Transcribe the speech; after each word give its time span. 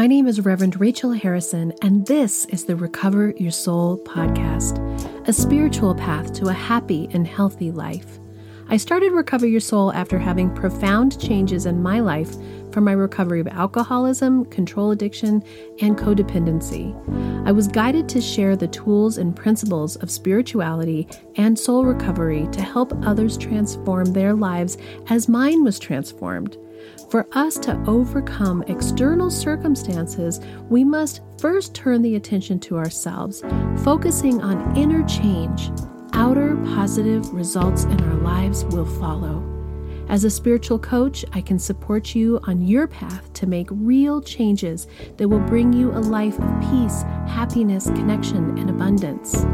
My 0.00 0.06
name 0.06 0.26
is 0.26 0.40
Reverend 0.40 0.80
Rachel 0.80 1.12
Harrison, 1.12 1.74
and 1.82 2.06
this 2.06 2.46
is 2.46 2.64
the 2.64 2.74
Recover 2.74 3.34
Your 3.36 3.50
Soul 3.50 3.98
podcast, 3.98 4.78
a 5.28 5.32
spiritual 5.34 5.94
path 5.94 6.32
to 6.36 6.48
a 6.48 6.54
happy 6.54 7.10
and 7.12 7.26
healthy 7.26 7.70
life. 7.70 8.18
I 8.70 8.78
started 8.78 9.12
Recover 9.12 9.46
Your 9.46 9.60
Soul 9.60 9.92
after 9.92 10.18
having 10.18 10.54
profound 10.54 11.20
changes 11.20 11.66
in 11.66 11.82
my 11.82 12.00
life 12.00 12.34
from 12.72 12.84
my 12.84 12.92
recovery 12.92 13.40
of 13.40 13.48
alcoholism, 13.48 14.46
control 14.46 14.90
addiction, 14.90 15.44
and 15.82 15.98
codependency. 15.98 16.96
I 17.46 17.52
was 17.52 17.68
guided 17.68 18.08
to 18.08 18.22
share 18.22 18.56
the 18.56 18.68
tools 18.68 19.18
and 19.18 19.36
principles 19.36 19.96
of 19.96 20.10
spirituality 20.10 21.08
and 21.36 21.58
soul 21.58 21.84
recovery 21.84 22.48
to 22.52 22.62
help 22.62 22.94
others 23.04 23.36
transform 23.36 24.14
their 24.14 24.32
lives 24.32 24.78
as 25.10 25.28
mine 25.28 25.62
was 25.62 25.78
transformed. 25.78 26.56
For 27.10 27.26
us 27.32 27.58
to 27.58 27.76
overcome 27.88 28.62
external 28.68 29.32
circumstances, 29.32 30.40
we 30.68 30.84
must 30.84 31.22
first 31.38 31.74
turn 31.74 32.02
the 32.02 32.14
attention 32.14 32.60
to 32.60 32.78
ourselves, 32.78 33.42
focusing 33.82 34.40
on 34.40 34.76
inner 34.76 35.04
change. 35.08 35.72
Outer 36.12 36.54
positive 36.66 37.28
results 37.34 37.82
in 37.82 38.00
our 38.00 38.14
lives 38.14 38.64
will 38.66 38.86
follow. 38.86 39.44
As 40.08 40.22
a 40.22 40.30
spiritual 40.30 40.78
coach, 40.78 41.24
I 41.32 41.40
can 41.40 41.58
support 41.58 42.14
you 42.14 42.38
on 42.44 42.64
your 42.64 42.86
path 42.86 43.32
to 43.32 43.46
make 43.48 43.66
real 43.72 44.22
changes 44.22 44.86
that 45.16 45.28
will 45.28 45.40
bring 45.40 45.72
you 45.72 45.90
a 45.90 45.98
life 45.98 46.38
of 46.38 46.60
peace, 46.70 47.02
happiness, 47.26 47.86
connection, 47.86 48.56
and 48.56 48.70
abundance. 48.70 49.44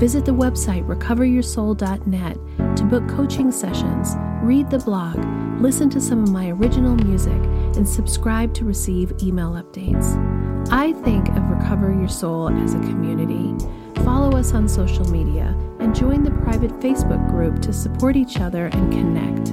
Visit 0.00 0.24
the 0.24 0.32
website 0.32 0.84
recoveryoursoul.net 0.86 2.76
to 2.76 2.84
book 2.84 3.08
coaching 3.08 3.52
sessions, 3.52 4.16
read 4.42 4.68
the 4.70 4.80
blog, 4.80 5.45
listen 5.60 5.90
to 5.90 6.00
some 6.00 6.22
of 6.22 6.30
my 6.30 6.50
original 6.50 6.94
music, 6.94 7.32
and 7.76 7.88
subscribe 7.88 8.54
to 8.54 8.64
receive 8.64 9.12
email 9.22 9.52
updates. 9.52 10.16
I 10.70 10.92
think 11.04 11.28
of 11.28 11.48
Recover 11.50 11.92
Your 11.92 12.08
Soul 12.08 12.48
as 12.48 12.74
a 12.74 12.78
community. 12.80 13.54
Follow 14.02 14.36
us 14.36 14.52
on 14.52 14.68
social 14.68 15.08
media 15.10 15.54
and 15.80 15.94
join 15.94 16.22
the 16.22 16.30
private 16.30 16.72
Facebook 16.80 17.30
group 17.30 17.60
to 17.62 17.72
support 17.72 18.16
each 18.16 18.40
other 18.40 18.66
and 18.66 18.92
connect. 18.92 19.48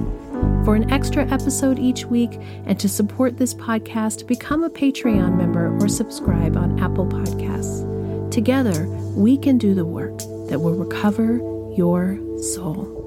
For 0.64 0.74
an 0.74 0.90
extra 0.90 1.26
episode 1.30 1.78
each 1.78 2.06
week 2.06 2.38
and 2.64 2.78
to 2.80 2.88
support 2.88 3.36
this 3.36 3.54
podcast, 3.54 4.26
become 4.26 4.64
a 4.64 4.70
Patreon 4.70 5.36
member 5.36 5.76
or 5.80 5.88
subscribe 5.88 6.56
on 6.56 6.80
Apple 6.80 7.06
Podcasts. 7.06 8.30
Together, 8.30 8.86
we 9.14 9.36
can 9.36 9.58
do 9.58 9.74
the 9.74 9.84
work 9.84 10.18
that 10.48 10.60
will 10.60 10.74
recover 10.74 11.36
your 11.76 12.18
soul. 12.42 13.03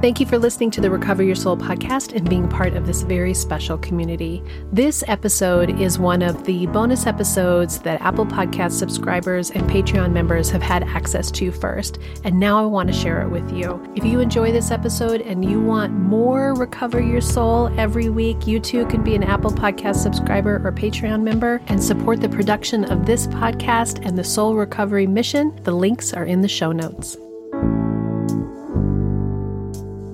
Thank 0.00 0.18
you 0.18 0.24
for 0.24 0.38
listening 0.38 0.70
to 0.70 0.80
the 0.80 0.90
Recover 0.90 1.22
Your 1.22 1.34
Soul 1.34 1.58
podcast 1.58 2.16
and 2.16 2.26
being 2.26 2.48
part 2.48 2.72
of 2.72 2.86
this 2.86 3.02
very 3.02 3.34
special 3.34 3.76
community. 3.76 4.42
This 4.72 5.04
episode 5.08 5.78
is 5.78 5.98
one 5.98 6.22
of 6.22 6.44
the 6.44 6.64
bonus 6.68 7.06
episodes 7.06 7.80
that 7.80 8.00
Apple 8.00 8.24
Podcast 8.24 8.72
subscribers 8.72 9.50
and 9.50 9.68
Patreon 9.68 10.12
members 10.12 10.48
have 10.48 10.62
had 10.62 10.84
access 10.84 11.30
to 11.32 11.52
first, 11.52 11.98
and 12.24 12.40
now 12.40 12.62
I 12.62 12.64
want 12.64 12.88
to 12.88 12.94
share 12.94 13.20
it 13.20 13.28
with 13.28 13.52
you. 13.52 13.78
If 13.94 14.02
you 14.02 14.20
enjoy 14.20 14.52
this 14.52 14.70
episode 14.70 15.20
and 15.20 15.44
you 15.44 15.60
want 15.60 15.92
more 15.92 16.54
Recover 16.54 17.02
Your 17.02 17.20
Soul 17.20 17.70
every 17.78 18.08
week, 18.08 18.46
you 18.46 18.58
too 18.58 18.86
can 18.86 19.04
be 19.04 19.14
an 19.14 19.22
Apple 19.22 19.52
Podcast 19.52 19.96
subscriber 19.96 20.66
or 20.66 20.72
Patreon 20.72 21.20
member 21.20 21.60
and 21.66 21.82
support 21.82 22.22
the 22.22 22.28
production 22.30 22.84
of 22.84 23.04
this 23.04 23.26
podcast 23.26 24.02
and 24.06 24.16
the 24.16 24.24
Soul 24.24 24.54
Recovery 24.54 25.06
Mission. 25.06 25.60
The 25.64 25.72
links 25.72 26.14
are 26.14 26.24
in 26.24 26.40
the 26.40 26.48
show 26.48 26.72
notes. 26.72 27.18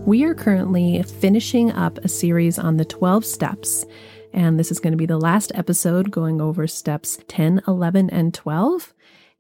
We 0.07 0.23
are 0.23 0.35
currently 0.35 1.03
finishing 1.03 1.73
up 1.73 1.99
a 1.99 2.09
series 2.09 2.61
on 2.61 2.77
the 2.77 2.85
12 2.85 3.25
steps, 3.25 3.85
and 4.33 4.57
this 4.57 4.71
is 4.71 4.79
going 4.79 4.93
to 4.93 4.97
be 4.97 5.05
the 5.05 5.19
last 5.19 5.51
episode 5.57 6.13
going 6.13 6.41
over 6.41 6.69
steps 6.69 7.19
10, 7.27 7.63
11, 7.67 8.11
and 8.11 8.33
12. 8.33 8.95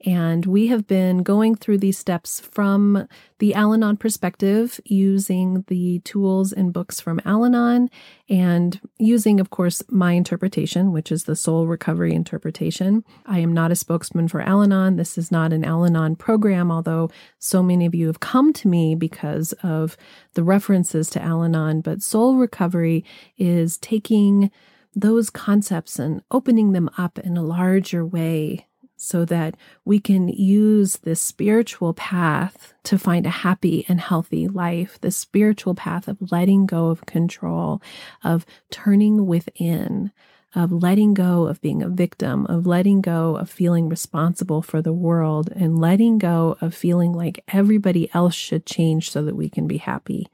And 0.07 0.47
we 0.47 0.69
have 0.69 0.87
been 0.87 1.25
going 1.25 1.57
through 1.57 1.79
these 1.79 1.99
steps 1.99 2.39
from 2.39 3.09
the 3.41 3.55
Al 3.55 3.75
Anon 3.75 3.97
perspective, 3.97 4.81
using 4.85 5.65
the 5.67 5.99
tools 6.05 6.53
and 6.53 6.73
books 6.73 7.01
from 7.01 7.21
Al 7.25 7.45
Anon, 7.45 7.91
and 8.29 8.81
using, 8.99 9.41
of 9.41 9.51
course, 9.51 9.83
my 9.89 10.13
interpretation, 10.13 10.93
which 10.93 11.11
is 11.11 11.25
the 11.25 11.35
soul 11.35 11.67
recovery 11.67 12.15
interpretation. 12.15 13.03
I 13.27 13.41
am 13.41 13.53
not 13.53 13.73
a 13.73 13.77
spokesman 13.77 14.29
for 14.29 14.41
Al 14.41 14.63
Anon. 14.63 14.95
This 14.95 15.19
is 15.19 15.33
not 15.33 15.53
an 15.53 15.65
Al 15.65 15.85
Anon 15.85 16.15
program, 16.15 16.71
although 16.71 17.11
so 17.41 17.61
many 17.61 17.85
of 17.85 17.95
you 17.95 18.07
have 18.07 18.21
come 18.21 18.53
to 18.53 18.69
me 18.69 18.95
because 18.95 19.55
of 19.65 19.97
the 20.35 20.45
references 20.45 21.11
to 21.11 21.23
Al 21.23 21.43
Anon. 21.43 21.81
But 21.81 22.01
soul 22.01 22.37
recovery 22.37 23.05
is 23.39 23.77
taking 23.77 24.53
those 24.95 25.31
concepts 25.31 25.99
and 25.99 26.23
opening 26.31 26.73
them 26.73 26.89
up 26.97 27.19
in 27.19 27.37
a 27.37 27.43
larger 27.43 28.07
way 28.07 28.69
so 28.97 29.25
that 29.27 29.57
we 29.85 30.01
can 30.01 30.29
use 30.29 30.99
this 30.99 31.21
spiritual 31.21 31.93
path 31.95 32.75
to 32.85 32.99
find 32.99 33.27
a 33.27 33.31
happy 33.31 33.85
and 33.89 34.01
healthy 34.01 34.49
life, 34.49 34.99
the 35.01 35.11
spiritual 35.11 35.75
path 35.75 36.09
of 36.09 36.33
letting 36.33 36.67
go 36.67 36.89
of 36.89 37.05
control, 37.07 37.83
of 38.25 38.47
turning 38.71 39.27
within, 39.27 40.13
of 40.55 40.73
letting 40.73 41.13
go 41.13 41.47
of 41.47 41.61
being 41.61 41.83
a 41.83 41.89
victim, 41.89 42.47
of 42.47 42.67
letting 42.67 43.03
go 43.03 43.37
of 43.37 43.51
feeling 43.51 43.89
responsible 43.89 44.63
for 44.63 44.81
the 44.81 44.93
world, 44.93 45.51
and 45.55 45.79
letting 45.79 46.17
go 46.17 46.57
of 46.63 46.75
feeling 46.75 47.13
like 47.13 47.45
everybody 47.49 48.09
else 48.15 48.35
should 48.35 48.65
change 48.65 49.11
so 49.11 49.23
that 49.23 49.37
we 49.37 49.51
can 49.51 49.67
be 49.67 49.77
happy. 49.77 50.27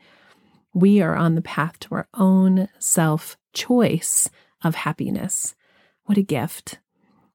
We 0.72 1.02
are 1.02 1.16
on 1.16 1.34
the 1.34 1.42
path 1.42 1.80
to 1.80 1.96
our 1.96 2.08
own 2.14 2.68
self 2.78 3.36
choice 3.52 4.30
of 4.62 4.76
happiness. 4.76 5.56
What 6.04 6.18
a 6.18 6.22
gift. 6.22 6.78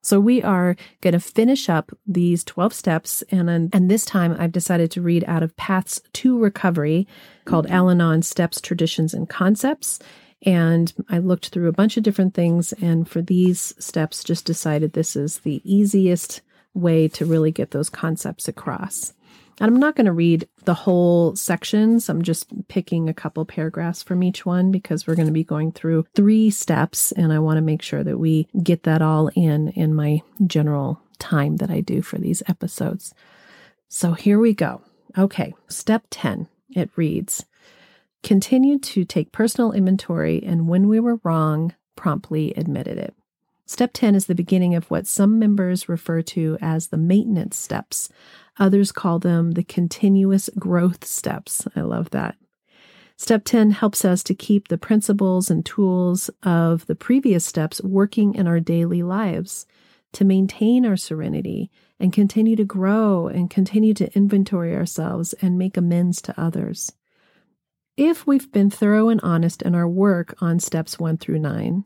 So 0.08 0.22
we 0.22 0.42
are 0.42 0.78
going 1.02 1.16
to 1.16 1.20
finish 1.20 1.68
up 1.68 1.92
these 2.08 2.46
12 2.46 2.74
steps. 2.74 3.24
And, 3.30 3.50
and 3.50 3.92
this 3.92 4.06
time 4.06 4.34
I've 4.40 4.54
decided 4.54 4.90
to 4.92 5.02
read 5.02 5.26
out 5.28 5.44
of 5.44 5.58
Paths 5.58 6.00
to 6.14 6.40
Recovery 6.40 7.06
called 7.44 7.66
mm-hmm. 7.66 7.76
Al 7.76 7.90
Anon 7.90 8.22
Steps, 8.22 8.62
Traditions, 8.62 9.14
and 9.14 9.28
Concepts. 9.28 10.00
And 10.44 10.94
I 11.10 11.18
looked 11.18 11.50
through 11.50 11.68
a 11.68 11.74
bunch 11.74 11.98
of 11.98 12.04
different 12.04 12.34
things. 12.36 12.72
And 12.72 13.06
for 13.06 13.22
these 13.22 13.74
steps, 13.80 14.24
just 14.24 14.46
decided 14.46 14.94
this 14.94 15.18
is 15.18 15.40
the 15.40 15.62
easiest 15.66 16.40
way 16.74 17.10
to 17.10 17.26
really 17.26 17.52
get 17.52 17.72
those 17.72 17.90
concepts 17.90 18.48
across. 18.48 19.12
And 19.60 19.72
I'm 19.72 19.80
not 19.80 19.96
going 19.96 20.06
to 20.06 20.12
read 20.12 20.48
the 20.66 20.74
whole 20.74 21.36
sections. 21.36 22.10
I'm 22.10 22.22
just 22.22 22.68
picking 22.68 23.10
a 23.10 23.14
couple 23.14 23.44
paragraphs 23.46 24.04
from 24.04 24.22
each 24.22 24.46
one 24.46 24.72
because 24.72 25.08
we're 25.08 25.16
going 25.16 25.28
to 25.28 25.34
be 25.34 25.44
going 25.44 25.72
through 25.72 26.06
three 26.14 26.52
steps 26.52 27.12
and 27.12 27.34
I 27.34 27.40
want 27.40 27.58
to 27.58 27.62
make 27.62 27.82
sure 27.82 28.04
that 28.04 28.20
we 28.20 28.48
get 28.62 28.84
that 28.84 29.02
all 29.02 29.30
in 29.36 29.70
in 29.70 29.96
my 29.96 30.22
general 30.46 31.02
time 31.18 31.58
that 31.58 31.72
I 31.72 31.82
do 31.82 32.02
for 32.02 32.20
these 32.20 32.44
episodes. 32.48 33.16
So 33.90 34.14
here 34.14 34.40
we 34.40 34.54
go. 34.54 34.82
Okay, 35.18 35.56
step 35.68 36.04
10. 36.12 36.48
It 36.76 36.92
reads 36.96 37.46
Continue 38.22 38.78
to 38.80 39.06
take 39.06 39.32
personal 39.32 39.72
inventory 39.72 40.44
and 40.44 40.68
when 40.68 40.88
we 40.88 41.00
were 41.00 41.20
wrong, 41.24 41.74
promptly 41.96 42.54
admitted 42.56 42.98
it. 42.98 43.16
Step 43.68 43.92
10 43.94 44.16
is 44.16 44.26
the 44.26 44.34
beginning 44.34 44.74
of 44.74 44.90
what 44.90 45.06
some 45.06 45.38
members 45.38 45.88
refer 45.88 46.24
to 46.24 46.58
as 46.62 46.88
the 46.88 46.98
maintenance 46.98 47.56
steps 47.56 48.10
Others 48.60 48.92
call 48.92 49.20
them 49.20 49.52
the 49.52 49.64
continuous 49.64 50.50
growth 50.58 51.06
steps. 51.06 51.68
I 51.76 51.82
love 51.82 52.10
that. 52.12 52.36
Step 53.16 53.44
10 53.46 53.72
helps 53.72 54.06
us 54.06 54.24
to 54.24 54.36
keep 54.36 54.68
the 54.68 54.78
principles 54.78 55.50
and 55.50 55.66
tools 55.66 56.30
of 56.44 56.86
the 56.86 56.96
previous 56.96 57.46
steps 57.46 57.82
working 57.84 58.36
in 58.36 58.48
our 58.48 58.60
daily 58.60 59.02
lives, 59.02 59.66
to 60.14 60.24
maintain 60.24 60.86
our 60.86 60.96
serenity 60.96 61.70
and 62.00 62.14
continue 62.14 62.56
to 62.56 62.64
grow 62.64 63.28
and 63.28 63.50
continue 63.50 63.94
to 63.94 64.16
inventory 64.16 64.76
ourselves 64.76 65.34
and 65.42 65.58
make 65.58 65.78
amends 65.78 66.22
to 66.22 66.40
others. 66.40 66.92
If 67.98 68.28
we've 68.28 68.52
been 68.52 68.70
thorough 68.70 69.10
and 69.10 69.20
honest 69.22 69.64
in 69.64 69.74
our 69.74 69.88
work 69.88 70.36
on 70.40 70.60
steps 70.60 71.00
1 71.00 71.18
through 71.18 71.40
9, 71.40 71.84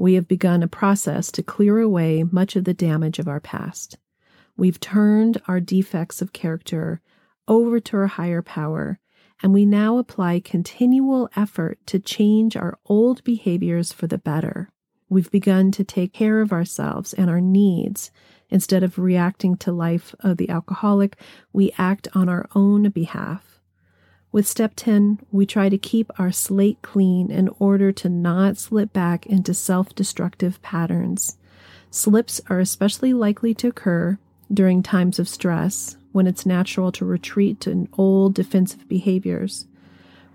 we 0.00 0.14
have 0.14 0.26
begun 0.26 0.62
a 0.62 0.66
process 0.68 1.30
to 1.30 1.42
clear 1.42 1.78
away 1.78 2.24
much 2.24 2.56
of 2.56 2.64
the 2.64 2.72
damage 2.72 3.18
of 3.18 3.28
our 3.28 3.38
past. 3.38 3.98
We've 4.56 4.80
turned 4.80 5.42
our 5.46 5.60
defects 5.60 6.22
of 6.22 6.32
character 6.32 7.02
over 7.46 7.80
to 7.80 7.96
our 7.98 8.06
higher 8.06 8.40
power, 8.40 8.98
and 9.42 9.52
we 9.52 9.66
now 9.66 9.98
apply 9.98 10.40
continual 10.40 11.28
effort 11.36 11.78
to 11.88 11.98
change 11.98 12.56
our 12.56 12.78
old 12.86 13.22
behaviors 13.24 13.92
for 13.92 14.06
the 14.06 14.16
better. 14.16 14.70
We've 15.10 15.30
begun 15.30 15.70
to 15.72 15.84
take 15.84 16.14
care 16.14 16.40
of 16.40 16.50
ourselves 16.50 17.12
and 17.12 17.28
our 17.28 17.42
needs. 17.42 18.10
Instead 18.48 18.82
of 18.82 18.98
reacting 18.98 19.58
to 19.58 19.70
life 19.70 20.14
of 20.20 20.38
the 20.38 20.48
alcoholic, 20.48 21.18
we 21.52 21.72
act 21.76 22.08
on 22.14 22.26
our 22.30 22.48
own 22.54 22.88
behalf. 22.88 23.59
With 24.32 24.46
step 24.46 24.74
10, 24.76 25.18
we 25.32 25.44
try 25.44 25.68
to 25.68 25.76
keep 25.76 26.12
our 26.16 26.30
slate 26.30 26.78
clean 26.82 27.32
in 27.32 27.48
order 27.58 27.90
to 27.90 28.08
not 28.08 28.56
slip 28.58 28.92
back 28.92 29.26
into 29.26 29.52
self 29.52 29.92
destructive 29.94 30.62
patterns. 30.62 31.36
Slips 31.90 32.40
are 32.48 32.60
especially 32.60 33.12
likely 33.12 33.54
to 33.54 33.68
occur 33.68 34.18
during 34.52 34.82
times 34.82 35.18
of 35.18 35.28
stress 35.28 35.96
when 36.12 36.28
it's 36.28 36.46
natural 36.46 36.92
to 36.92 37.04
retreat 37.04 37.60
to 37.60 37.88
old 37.98 38.34
defensive 38.34 38.88
behaviors. 38.88 39.66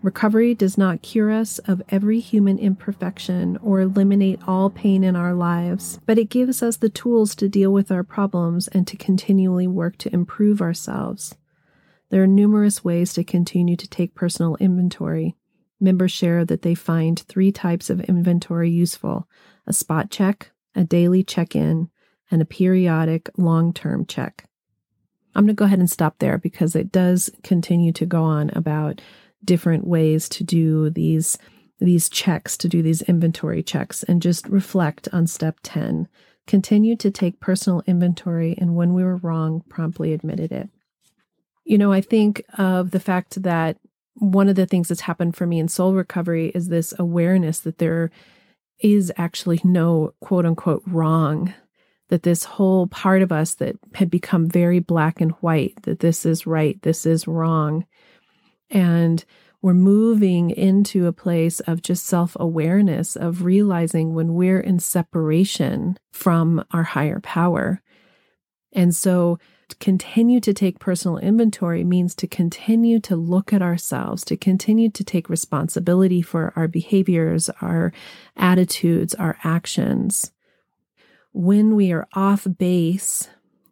Recovery 0.01 0.53
does 0.53 0.77
not 0.77 1.01
cure 1.01 1.31
us 1.31 1.59
of 1.59 1.81
every 1.89 2.19
human 2.19 2.59
imperfection 2.59 3.57
or 3.63 3.79
eliminate 3.79 4.39
all 4.45 4.69
pain 4.69 5.05
in 5.05 5.15
our 5.15 5.33
lives, 5.33 5.99
but 6.05 6.19
it 6.19 6.29
gives 6.29 6.61
us 6.61 6.77
the 6.77 6.89
tools 6.89 7.33
to 7.35 7.49
deal 7.49 7.71
with 7.71 7.91
our 7.91 8.03
problems 8.03 8.67
and 8.67 8.85
to 8.87 8.97
continually 8.97 9.67
work 9.67 9.97
to 9.97 10.13
improve 10.13 10.61
ourselves. 10.61 11.35
There 12.15 12.23
are 12.23 12.27
numerous 12.27 12.81
ways 12.81 13.11
to 13.15 13.25
continue 13.25 13.75
to 13.75 13.89
take 13.89 14.15
personal 14.15 14.55
inventory. 14.61 15.35
Members 15.81 16.13
share 16.13 16.45
that 16.45 16.61
they 16.61 16.73
find 16.73 17.19
three 17.19 17.51
types 17.51 17.89
of 17.89 17.99
inventory 17.99 18.71
useful 18.71 19.27
a 19.67 19.73
spot 19.73 20.11
check, 20.11 20.51
a 20.73 20.85
daily 20.85 21.25
check 21.25 21.57
in, 21.57 21.89
and 22.31 22.41
a 22.41 22.45
periodic 22.45 23.29
long 23.35 23.73
term 23.73 24.05
check. 24.05 24.45
I'm 25.35 25.43
going 25.43 25.57
to 25.57 25.59
go 25.59 25.65
ahead 25.65 25.79
and 25.79 25.91
stop 25.91 26.19
there 26.19 26.37
because 26.37 26.73
it 26.73 26.89
does 26.89 27.29
continue 27.43 27.91
to 27.91 28.05
go 28.05 28.23
on 28.23 28.49
about 28.51 29.01
different 29.43 29.85
ways 29.85 30.29
to 30.29 30.45
do 30.45 30.89
these 30.89 31.37
these 31.79 32.07
checks 32.07 32.55
to 32.59 32.69
do 32.69 32.81
these 32.81 33.01
inventory 33.01 33.61
checks 33.61 34.03
and 34.03 34.21
just 34.21 34.47
reflect 34.47 35.09
on 35.11 35.27
step 35.27 35.57
10 35.63 36.07
continue 36.47 36.95
to 36.95 37.11
take 37.11 37.41
personal 37.41 37.83
inventory 37.85 38.55
and 38.57 38.73
when 38.73 38.93
we 38.93 39.03
were 39.03 39.17
wrong 39.17 39.61
promptly 39.67 40.13
admitted 40.13 40.53
it 40.53 40.69
you 41.65 41.77
know 41.77 41.91
i 41.91 42.01
think 42.01 42.41
of 42.57 42.91
the 42.91 42.99
fact 42.99 43.41
that 43.43 43.77
one 44.15 44.47
of 44.47 44.55
the 44.55 44.65
things 44.65 44.87
that's 44.87 45.01
happened 45.01 45.35
for 45.35 45.45
me 45.45 45.59
in 45.59 45.67
soul 45.67 45.93
recovery 45.93 46.51
is 46.55 46.69
this 46.69 46.93
awareness 46.97 47.59
that 47.59 47.79
there 47.79 48.09
is 48.79 49.11
actually 49.17 49.59
no 49.63 50.13
quote 50.21 50.45
unquote 50.45 50.83
wrong 50.85 51.53
that 52.09 52.23
this 52.23 52.43
whole 52.43 52.87
part 52.87 53.21
of 53.23 53.31
us 53.31 53.55
that 53.55 53.75
had 53.95 54.09
become 54.09 54.47
very 54.47 54.79
black 54.79 55.19
and 55.19 55.31
white 55.41 55.73
that 55.83 55.99
this 55.99 56.25
is 56.25 56.47
right 56.47 56.81
this 56.83 57.05
is 57.05 57.27
wrong 57.27 57.85
and 58.69 59.25
we're 59.65 59.73
moving 59.73 60.51
into 60.51 61.07
a 61.07 61.11
place 61.11 61.59
of 61.61 61.81
just 61.81 62.05
self 62.05 62.37
awareness, 62.39 63.15
of 63.15 63.43
realizing 63.43 64.13
when 64.13 64.35
we're 64.35 64.59
in 64.59 64.77
separation 64.77 65.97
from 66.13 66.63
our 66.69 66.83
higher 66.83 67.19
power. 67.19 67.81
And 68.75 68.93
so, 68.93 69.39
to 69.69 69.75
continue 69.77 70.39
to 70.41 70.53
take 70.53 70.77
personal 70.77 71.17
inventory 71.17 71.83
means 71.83 72.13
to 72.15 72.27
continue 72.27 72.99
to 72.99 73.15
look 73.15 73.51
at 73.51 73.63
ourselves, 73.63 74.23
to 74.25 74.37
continue 74.37 74.91
to 74.91 75.03
take 75.03 75.27
responsibility 75.27 76.21
for 76.21 76.53
our 76.55 76.67
behaviors, 76.67 77.49
our 77.61 77.91
attitudes, 78.35 79.15
our 79.15 79.37
actions. 79.43 80.31
When 81.33 81.75
we 81.75 81.91
are 81.91 82.07
off 82.13 82.45
base, 82.59 83.27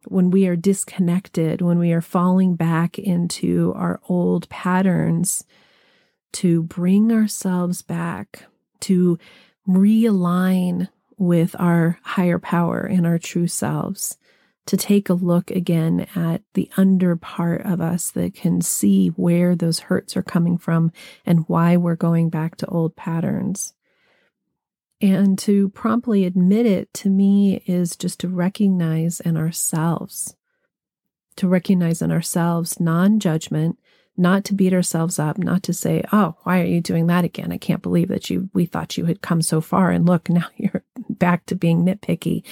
when 0.06 0.32
we 0.32 0.48
are 0.48 0.56
disconnected, 0.56 1.62
when 1.62 1.78
we 1.78 1.92
are 1.92 2.02
falling 2.02 2.56
back 2.56 2.98
into 2.98 3.72
our 3.76 4.02
old 4.10 4.50
patterns, 4.50 5.44
to 6.34 6.64
bring 6.64 7.12
ourselves 7.12 7.84
back, 7.84 8.46
to 8.82 9.20
realign 9.68 10.90
with 11.18 11.56
our 11.60 12.00
higher 12.04 12.40
power 12.40 12.80
and 12.80 13.06
our 13.06 13.20
true 13.20 13.48
selves, 13.48 14.18
to 14.66 14.78
take 14.78 15.10
a 15.10 15.14
look 15.14 15.52
again 15.52 16.08
at 16.16 16.42
the 16.54 16.70
under 16.78 17.16
part 17.16 17.66
of 17.66 17.82
us 17.82 18.12
that 18.12 18.34
can 18.34 18.62
see 18.62 19.10
where 19.10 19.56
those 19.56 19.80
hurts 19.80 20.16
are 20.16 20.24
coming 20.24 20.58
from 20.58 20.92
and 21.26 21.48
why 21.48 21.76
we're 21.76 21.96
going 21.96 22.30
back 22.30 22.56
to 22.58 22.68
old 22.68 22.96
patterns. 22.96 23.74
And 25.02 25.38
to 25.40 25.68
promptly 25.70 26.24
admit 26.24 26.66
it 26.66 26.94
to 26.96 27.10
me 27.10 27.62
is 27.66 27.98
just 27.98 28.22
to 28.22 28.30
recognize 28.30 29.20
in 29.20 29.36
ourselves, 29.36 30.38
to 31.36 31.48
recognize 31.48 32.02
in 32.02 32.10
ourselves 32.10 32.80
non 32.80 33.20
judgment, 33.20 33.78
not 34.16 34.46
to 34.46 34.54
beat 34.54 34.74
ourselves 34.74 35.20
up, 35.20 35.38
not 35.38 35.62
to 35.64 35.74
say, 35.74 36.04
"Oh, 36.14 36.36
why 36.44 36.62
are 36.62 36.66
you 36.66 36.80
doing 36.80 37.08
that 37.08 37.26
again? 37.26 37.52
I 37.52 37.58
can't 37.58 37.82
believe 37.82 38.08
that 38.08 38.30
you 38.30 38.50
we 38.54 38.66
thought 38.66 38.98
you 38.98 39.04
had 39.04 39.22
come 39.22 39.42
so 39.42 39.60
far 39.60 39.92
and 39.92 40.06
look, 40.06 40.30
now 40.30 40.46
you're 40.56 40.84
back 41.10 41.48
to 41.48 41.56
being 41.56 41.84
nitpicky." 41.84 42.44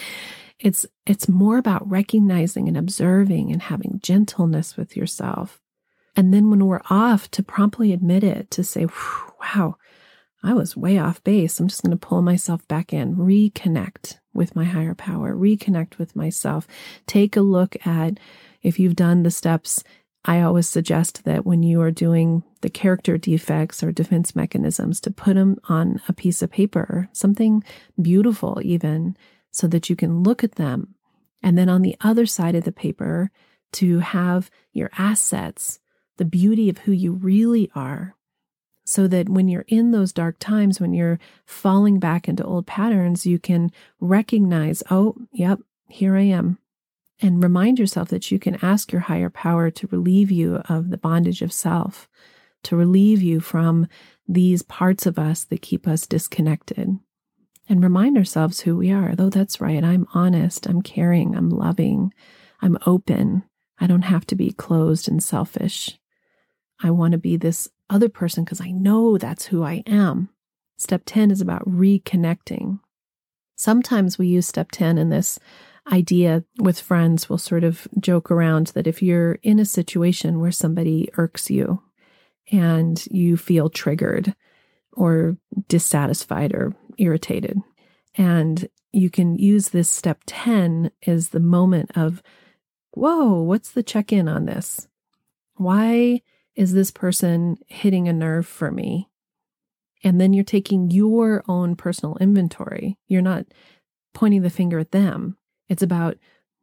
It's 0.61 0.85
it's 1.07 1.27
more 1.27 1.57
about 1.57 1.89
recognizing 1.89 2.67
and 2.67 2.77
observing 2.77 3.51
and 3.51 3.61
having 3.61 3.99
gentleness 4.01 4.77
with 4.77 4.95
yourself. 4.95 5.59
And 6.15 6.33
then 6.33 6.49
when 6.49 6.65
we're 6.65 6.81
off 6.89 7.31
to 7.31 7.43
promptly 7.43 7.93
admit 7.93 8.23
it, 8.23 8.51
to 8.51 8.63
say, 8.63 8.85
"Wow, 9.41 9.77
I 10.43 10.53
was 10.53 10.77
way 10.77 10.97
off 10.97 11.23
base. 11.23 11.59
I'm 11.59 11.67
just 11.67 11.83
going 11.83 11.91
to 11.91 11.97
pull 11.97 12.21
myself 12.21 12.67
back 12.67 12.93
in, 12.93 13.15
reconnect 13.15 14.17
with 14.33 14.55
my 14.55 14.65
higher 14.65 14.95
power, 14.95 15.35
reconnect 15.35 15.97
with 15.97 16.15
myself. 16.15 16.67
Take 17.05 17.35
a 17.35 17.41
look 17.41 17.75
at 17.85 18.19
if 18.61 18.79
you've 18.79 18.95
done 18.95 19.23
the 19.23 19.31
steps. 19.31 19.83
I 20.23 20.41
always 20.41 20.67
suggest 20.67 21.25
that 21.25 21.45
when 21.45 21.63
you 21.63 21.81
are 21.81 21.91
doing 21.91 22.43
the 22.61 22.69
character 22.69 23.17
defects 23.17 23.81
or 23.81 23.91
defense 23.91 24.35
mechanisms, 24.35 24.99
to 25.01 25.11
put 25.11 25.33
them 25.35 25.57
on 25.67 25.99
a 26.07 26.13
piece 26.13 26.43
of 26.43 26.51
paper, 26.51 27.09
something 27.11 27.63
beautiful, 27.99 28.59
even, 28.63 29.17
so 29.51 29.67
that 29.67 29.89
you 29.89 29.95
can 29.95 30.23
look 30.23 30.43
at 30.43 30.55
them. 30.55 30.95
And 31.43 31.57
then 31.57 31.69
on 31.69 31.81
the 31.81 31.95
other 32.01 32.25
side 32.25 32.55
of 32.55 32.63
the 32.63 32.71
paper, 32.71 33.31
to 33.73 33.99
have 33.99 34.49
your 34.73 34.89
assets, 34.97 35.79
the 36.17 36.25
beauty 36.25 36.69
of 36.69 36.79
who 36.79 36.91
you 36.91 37.13
really 37.13 37.69
are, 37.73 38.15
so 38.83 39.07
that 39.07 39.29
when 39.29 39.47
you're 39.47 39.65
in 39.67 39.91
those 39.91 40.11
dark 40.11 40.37
times, 40.39 40.79
when 40.79 40.93
you're 40.93 41.19
falling 41.45 41.99
back 41.99 42.27
into 42.27 42.43
old 42.43 42.67
patterns, 42.67 43.25
you 43.25 43.39
can 43.39 43.71
recognize, 43.99 44.83
oh, 44.89 45.15
yep, 45.31 45.59
here 45.87 46.15
I 46.15 46.23
am. 46.23 46.57
And 47.21 47.43
remind 47.43 47.77
yourself 47.77 48.09
that 48.09 48.31
you 48.31 48.39
can 48.39 48.57
ask 48.63 48.91
your 48.91 49.01
higher 49.01 49.29
power 49.29 49.69
to 49.69 49.87
relieve 49.87 50.31
you 50.31 50.55
of 50.67 50.89
the 50.89 50.97
bondage 50.97 51.41
of 51.41 51.53
self, 51.53 52.09
to 52.63 52.75
relieve 52.75 53.21
you 53.21 53.39
from 53.39 53.87
these 54.27 54.63
parts 54.63 55.05
of 55.05 55.19
us 55.19 55.43
that 55.45 55.61
keep 55.61 55.87
us 55.87 56.07
disconnected. 56.07 56.97
And 57.71 57.81
remind 57.81 58.17
ourselves 58.17 58.59
who 58.59 58.75
we 58.75 58.91
are. 58.91 59.15
Though 59.15 59.29
that's 59.29 59.61
right, 59.61 59.81
I'm 59.81 60.05
honest, 60.13 60.67
I'm 60.67 60.81
caring, 60.81 61.37
I'm 61.37 61.49
loving, 61.49 62.13
I'm 62.61 62.77
open. 62.85 63.43
I 63.79 63.87
don't 63.87 64.01
have 64.01 64.27
to 64.27 64.35
be 64.35 64.51
closed 64.51 65.07
and 65.07 65.23
selfish. 65.23 65.97
I 66.83 66.91
want 66.91 67.13
to 67.13 67.17
be 67.17 67.37
this 67.37 67.69
other 67.89 68.09
person 68.09 68.43
because 68.43 68.59
I 68.59 68.71
know 68.71 69.17
that's 69.17 69.45
who 69.45 69.63
I 69.63 69.83
am. 69.87 70.27
Step 70.75 71.03
10 71.05 71.31
is 71.31 71.39
about 71.39 71.63
reconnecting. 71.65 72.81
Sometimes 73.55 74.17
we 74.17 74.27
use 74.27 74.45
step 74.45 74.71
10 74.71 74.97
in 74.97 75.07
this 75.07 75.39
idea 75.93 76.43
with 76.59 76.77
friends. 76.77 77.29
We'll 77.29 77.37
sort 77.37 77.63
of 77.63 77.87
joke 78.01 78.29
around 78.29 78.67
that 78.67 78.85
if 78.85 79.01
you're 79.01 79.39
in 79.43 79.59
a 79.59 79.65
situation 79.65 80.41
where 80.41 80.51
somebody 80.51 81.07
irks 81.15 81.49
you 81.49 81.81
and 82.51 83.01
you 83.09 83.37
feel 83.37 83.69
triggered 83.69 84.35
or 84.91 85.37
dissatisfied 85.69 86.53
or 86.53 86.75
irritated, 86.97 87.59
and 88.15 88.67
you 88.91 89.09
can 89.09 89.35
use 89.35 89.69
this 89.69 89.89
step 89.89 90.21
10 90.25 90.91
as 91.07 91.29
the 91.29 91.39
moment 91.39 91.91
of, 91.95 92.21
whoa, 92.91 93.41
what's 93.41 93.71
the 93.71 93.83
check 93.83 94.11
in 94.11 94.27
on 94.27 94.45
this? 94.45 94.87
Why 95.55 96.21
is 96.55 96.73
this 96.73 96.91
person 96.91 97.57
hitting 97.67 98.07
a 98.07 98.13
nerve 98.13 98.45
for 98.45 98.71
me? 98.71 99.09
And 100.03 100.19
then 100.19 100.33
you're 100.33 100.43
taking 100.43 100.91
your 100.91 101.43
own 101.47 101.75
personal 101.75 102.17
inventory. 102.19 102.97
You're 103.07 103.21
not 103.21 103.45
pointing 104.13 104.41
the 104.41 104.49
finger 104.49 104.79
at 104.79 104.91
them. 104.91 105.37
It's 105.69 105.83
about 105.83 106.17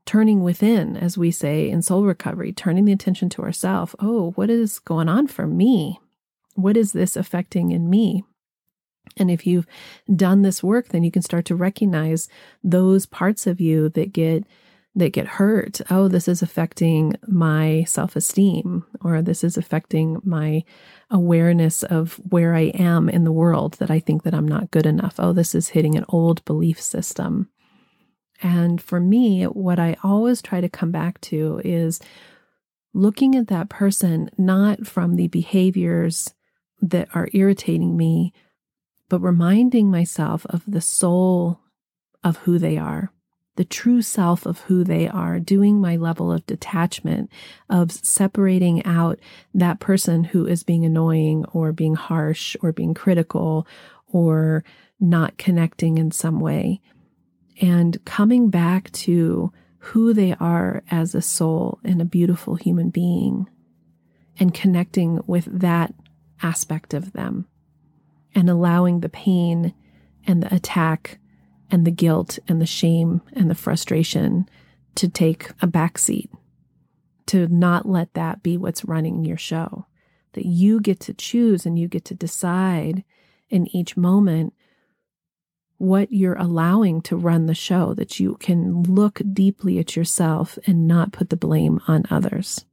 turning 0.05 0.43
within, 0.43 0.97
as 0.97 1.17
we 1.17 1.31
say 1.31 1.71
in 1.71 1.83
soul 1.83 2.05
recovery, 2.05 2.53
turning 2.53 2.85
the 2.85 2.93
attention 2.93 3.29
to 3.31 3.43
ourself. 3.43 3.95
Oh, 4.01 4.33
what 4.33 4.51
is 4.51 4.79
going 4.81 5.09
on 5.09 5.29
for 5.29 5.47
me? 5.47 6.01
What 6.55 6.77
is 6.77 6.93
this 6.93 7.17
affecting 7.17 7.71
in 7.71 7.89
me? 7.89 8.25
And 9.19 9.31
if 9.31 9.47
you've 9.47 9.67
done 10.15 10.43
this 10.43 10.63
work, 10.63 10.89
then 10.89 11.03
you 11.03 11.11
can 11.11 11.23
start 11.23 11.45
to 11.47 11.55
recognize 11.55 12.29
those 12.63 13.07
parts 13.07 13.47
of 13.47 13.61
you 13.61 13.89
that 13.91 14.13
get 14.13 14.45
that 14.95 15.13
get 15.13 15.27
hurt. 15.27 15.81
Oh, 15.91 16.09
this 16.09 16.29
is 16.29 16.43
affecting 16.43 17.15
my 17.27 17.85
self 17.87 18.17
esteem, 18.17 18.85
or 19.01 19.23
this 19.23 19.45
is 19.45 19.57
affecting 19.57 20.21
my 20.25 20.65
awareness 21.11 21.83
of 21.85 22.15
where 22.29 22.55
I 22.55 22.73
am 22.75 23.09
in 23.09 23.25
the 23.25 23.33
world, 23.33 23.75
that 23.75 23.91
I 23.91 24.01
think 24.01 24.25
that 24.25 24.35
I'm 24.35 24.49
not 24.49 24.71
good 24.71 24.87
enough. 24.87 25.15
Oh, 25.19 25.33
this 25.33 25.55
is 25.55 25.69
hitting 25.69 25.97
an 25.97 26.05
old 26.09 26.45
belief 26.45 26.81
system. 26.81 27.49
And 28.43 28.81
for 28.81 29.01
me, 29.01 29.45
what 29.45 29.79
I 29.79 29.97
always 30.03 30.43
try 30.43 30.61
to 30.61 30.69
come 30.69 30.91
back 30.91 31.21
to 31.23 31.61
is 31.65 32.01
looking 32.95 33.35
at 33.35 33.49
that 33.49 33.69
person 33.69 34.31
not 34.39 34.87
from 34.87 35.17
the 35.17 35.29
behaviors 35.29 36.35
that 36.81 37.09
are 37.15 37.29
irritating 37.33 37.97
me, 37.97 38.33
but 39.09 39.21
reminding 39.21 39.91
myself 39.91 40.47
of 40.47 40.63
the 40.67 40.81
soul 40.81 41.61
of 42.23 42.39
who 42.39 42.59
they 42.59 42.77
are 42.77 43.13
the 43.59 43.65
true 43.65 44.01
self 44.01 44.47
of 44.47 44.61
who 44.61 44.85
they 44.85 45.09
are, 45.09 45.41
doing 45.41 45.81
my 45.81 45.97
level 45.97 46.31
of 46.31 46.47
detachment, 46.47 47.29
of 47.69 47.91
separating 47.91 48.85
out 48.85 49.19
that 49.53 49.81
person 49.81 50.23
who 50.23 50.47
is 50.47 50.63
being 50.63 50.85
annoying 50.85 51.45
or 51.53 51.73
being 51.73 51.97
harsh 51.97 52.55
or 52.63 52.73
being 52.73 52.95
critical 52.95 53.67
or 54.07 54.63
not 55.01 55.37
connecting 55.39 55.99
in 55.99 56.13
some 56.13 56.39
way, 56.39 56.81
and 57.61 58.03
coming 58.05 58.49
back 58.49 58.93
to 58.93 59.53
who 59.79 60.15
they 60.15 60.37
are 60.39 60.85
as 60.89 61.17
a 61.17 61.21
soul 61.21 61.81
and 61.83 62.01
a 62.01 62.05
beautiful 62.05 62.55
human 62.55 62.91
being 62.91 63.49
and 64.39 64.55
connecting 64.55 65.21
with 65.27 65.47
that 65.47 65.93
aspect 66.43 66.95
of 66.95 67.13
them 67.13 67.49
and 68.35 68.49
allowing 68.49 69.01
the 69.01 69.09
pain 69.09 69.75
and 70.27 70.43
the 70.43 70.55
attack 70.55 71.19
and 71.71 71.87
the 71.87 71.91
guilt 71.91 72.39
and 72.49 72.61
the 72.61 72.67
shame 72.67 73.21
and 73.33 73.51
the 73.51 73.55
frustration 73.55 74.49
to 74.95 75.09
take 75.09 75.51
a 75.63 75.67
backseat, 75.67 76.29
to 77.27 77.47
not 77.49 77.87
let 77.87 78.15
that 78.15 78.43
be 78.43 78.57
what's 78.57 78.85
running 78.85 79.25
your 79.25 79.37
show. 79.37 79.87
That 80.33 80.47
you 80.47 80.81
get 80.81 81.01
to 81.01 81.15
choose 81.15 81.67
and 81.67 81.79
you 81.79 81.89
get 81.89 82.05
to 82.07 82.15
decide 82.15 83.05
in 83.49 83.67
each 83.75 83.97
moment 83.97 84.55
what 85.79 86.13
you're 86.13 86.35
allowing 86.35 87.01
to 87.03 87.17
run 87.17 87.47
the 87.47 87.55
show, 87.55 87.95
that 87.95 88.19
you 88.19 88.37
can 88.41 88.83
look 88.83 89.21
deeply 89.33 89.79
at 89.79 89.97
yourself 89.97 90.59
and 90.67 90.89
not 90.89 91.13
put 91.13 91.31
the 91.31 91.37
blame 91.37 91.81
on 91.87 92.05
others. 92.11 92.65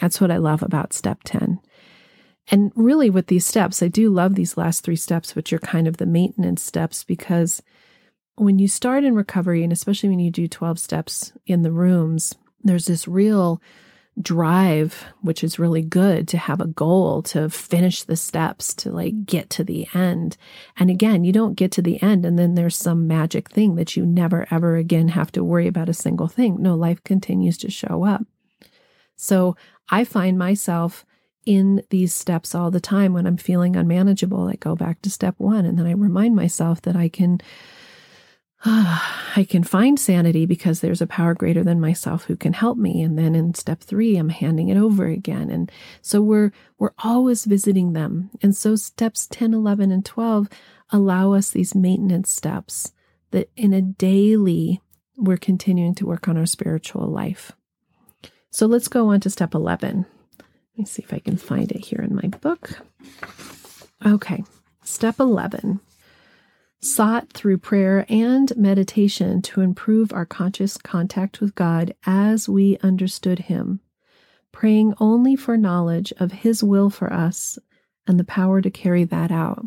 That's 0.00 0.20
what 0.20 0.32
I 0.32 0.38
love 0.38 0.62
about 0.62 0.92
step 0.92 1.20
10. 1.24 1.60
And 2.50 2.72
really, 2.74 3.08
with 3.08 3.28
these 3.28 3.46
steps, 3.46 3.82
I 3.82 3.88
do 3.88 4.10
love 4.10 4.34
these 4.34 4.56
last 4.56 4.84
three 4.84 4.96
steps, 4.96 5.34
which 5.34 5.52
are 5.52 5.58
kind 5.58 5.86
of 5.86 5.98
the 5.98 6.06
maintenance 6.06 6.62
steps, 6.62 7.04
because 7.04 7.62
when 8.36 8.58
you 8.58 8.68
start 8.68 9.04
in 9.04 9.14
recovery, 9.14 9.62
and 9.62 9.72
especially 9.72 10.08
when 10.08 10.18
you 10.18 10.30
do 10.30 10.48
12 10.48 10.78
steps 10.78 11.32
in 11.46 11.62
the 11.62 11.70
rooms, 11.70 12.34
there's 12.62 12.86
this 12.86 13.06
real 13.06 13.60
drive, 14.20 15.06
which 15.22 15.42
is 15.42 15.58
really 15.58 15.82
good 15.82 16.28
to 16.28 16.36
have 16.36 16.60
a 16.60 16.66
goal 16.66 17.22
to 17.22 17.48
finish 17.48 18.02
the 18.02 18.16
steps, 18.16 18.74
to 18.74 18.90
like 18.90 19.24
get 19.24 19.48
to 19.50 19.64
the 19.64 19.86
end. 19.94 20.36
And 20.76 20.90
again, 20.90 21.24
you 21.24 21.32
don't 21.32 21.54
get 21.54 21.72
to 21.72 21.82
the 21.82 22.02
end 22.02 22.26
and 22.26 22.38
then 22.38 22.54
there's 22.54 22.76
some 22.76 23.06
magic 23.06 23.50
thing 23.50 23.76
that 23.76 23.96
you 23.96 24.04
never 24.04 24.46
ever 24.50 24.76
again 24.76 25.08
have 25.08 25.32
to 25.32 25.44
worry 25.44 25.66
about 25.66 25.88
a 25.88 25.94
single 25.94 26.28
thing. 26.28 26.60
No, 26.60 26.74
life 26.74 27.02
continues 27.04 27.56
to 27.58 27.70
show 27.70 28.04
up. 28.04 28.24
So 29.16 29.56
I 29.88 30.04
find 30.04 30.38
myself 30.38 31.06
in 31.44 31.82
these 31.90 32.14
steps 32.14 32.54
all 32.54 32.70
the 32.70 32.80
time 32.80 33.12
when 33.12 33.26
I'm 33.26 33.36
feeling 33.36 33.76
unmanageable. 33.76 34.48
I 34.48 34.54
go 34.56 34.76
back 34.76 35.02
to 35.02 35.10
step 35.10 35.34
one 35.38 35.64
and 35.64 35.78
then 35.78 35.86
I 35.86 35.92
remind 35.92 36.36
myself 36.36 36.82
that 36.82 36.96
I 36.96 37.08
can 37.08 37.40
I 38.64 39.44
can 39.48 39.64
find 39.64 39.98
sanity 39.98 40.46
because 40.46 40.80
there's 40.80 41.00
a 41.00 41.06
power 41.06 41.34
greater 41.34 41.64
than 41.64 41.80
myself 41.80 42.24
who 42.24 42.36
can 42.36 42.52
help 42.52 42.78
me. 42.78 43.02
And 43.02 43.18
then 43.18 43.34
in 43.34 43.54
step 43.54 43.80
three, 43.80 44.16
I'm 44.16 44.28
handing 44.28 44.68
it 44.68 44.76
over 44.76 45.06
again. 45.06 45.50
And 45.50 45.70
so 46.00 46.22
we're, 46.22 46.52
we're 46.78 46.92
always 46.98 47.44
visiting 47.44 47.92
them. 47.92 48.30
And 48.40 48.56
so 48.56 48.76
steps 48.76 49.26
10, 49.26 49.52
11, 49.52 49.90
and 49.90 50.04
12 50.04 50.48
allow 50.90 51.32
us 51.32 51.50
these 51.50 51.74
maintenance 51.74 52.30
steps 52.30 52.92
that 53.32 53.50
in 53.56 53.72
a 53.72 53.82
daily, 53.82 54.80
we're 55.16 55.38
continuing 55.38 55.96
to 55.96 56.06
work 56.06 56.28
on 56.28 56.36
our 56.36 56.46
spiritual 56.46 57.08
life. 57.08 57.52
So 58.50 58.66
let's 58.66 58.88
go 58.88 59.08
on 59.08 59.20
to 59.20 59.30
step 59.30 59.54
11. 59.54 60.06
Let 60.74 60.78
me 60.78 60.84
see 60.84 61.02
if 61.02 61.12
I 61.12 61.18
can 61.18 61.36
find 61.36 61.70
it 61.70 61.84
here 61.84 62.00
in 62.00 62.14
my 62.14 62.28
book. 62.28 62.78
Okay. 64.04 64.42
Step 64.84 65.20
11 65.20 65.80
sought 66.82 67.32
through 67.32 67.58
prayer 67.58 68.04
and 68.08 68.54
meditation 68.56 69.40
to 69.40 69.60
improve 69.60 70.12
our 70.12 70.26
conscious 70.26 70.76
contact 70.76 71.40
with 71.40 71.54
God 71.54 71.94
as 72.04 72.48
we 72.48 72.76
understood 72.82 73.38
Him, 73.38 73.80
praying 74.50 74.94
only 74.98 75.36
for 75.36 75.56
knowledge 75.56 76.12
of 76.18 76.32
His 76.32 76.62
will 76.62 76.90
for 76.90 77.12
us 77.12 77.58
and 78.06 78.18
the 78.18 78.24
power 78.24 78.60
to 78.60 78.70
carry 78.70 79.04
that 79.04 79.30
out. 79.30 79.64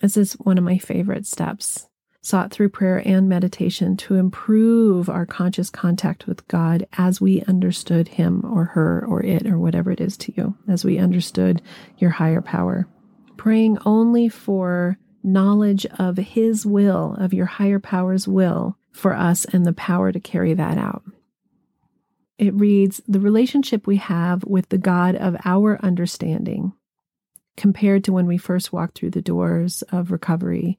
This 0.00 0.16
is 0.16 0.34
one 0.34 0.58
of 0.58 0.64
my 0.64 0.78
favorite 0.78 1.26
steps. 1.26 1.88
Sought 2.24 2.52
through 2.52 2.68
prayer 2.68 3.02
and 3.04 3.28
meditation 3.28 3.96
to 3.96 4.14
improve 4.14 5.08
our 5.08 5.26
conscious 5.26 5.70
contact 5.70 6.28
with 6.28 6.46
God 6.46 6.86
as 6.96 7.20
we 7.20 7.42
understood 7.42 8.06
Him 8.06 8.44
or 8.44 8.66
her 8.66 9.04
or 9.08 9.24
it 9.24 9.44
or 9.44 9.58
whatever 9.58 9.90
it 9.90 10.00
is 10.00 10.16
to 10.18 10.32
you, 10.36 10.56
as 10.68 10.84
we 10.84 10.98
understood 10.98 11.60
your 11.98 12.10
higher 12.10 12.40
power. 12.40 12.86
Praying 13.36 13.78
only 13.84 14.28
for 14.28 14.98
knowledge 15.24 15.84
of 15.98 16.16
His 16.16 16.64
will, 16.64 17.16
of 17.18 17.34
your 17.34 17.46
higher 17.46 17.80
power's 17.80 18.28
will 18.28 18.76
for 18.92 19.14
us, 19.14 19.44
and 19.46 19.66
the 19.66 19.72
power 19.72 20.12
to 20.12 20.20
carry 20.20 20.54
that 20.54 20.78
out. 20.78 21.02
It 22.38 22.54
reads 22.54 23.02
The 23.08 23.20
relationship 23.20 23.86
we 23.86 23.96
have 23.96 24.44
with 24.44 24.68
the 24.68 24.78
God 24.78 25.16
of 25.16 25.36
our 25.44 25.84
understanding, 25.84 26.72
compared 27.56 28.04
to 28.04 28.12
when 28.12 28.26
we 28.26 28.38
first 28.38 28.72
walked 28.72 28.96
through 28.96 29.10
the 29.10 29.22
doors 29.22 29.82
of 29.90 30.12
recovery, 30.12 30.78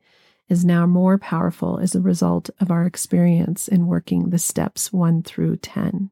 is 0.50 0.65
now 0.65 0.85
more 0.85 1.17
powerful 1.17 1.79
as 1.79 1.95
a 1.95 2.01
result 2.01 2.50
of 2.59 2.69
our 2.69 2.85
experience 2.85 3.67
in 3.67 3.88
working 3.88 4.29
the 4.29 4.39
steps 4.39 4.91
1 4.91 5.23
through 5.23 5.57
10. 5.57 6.12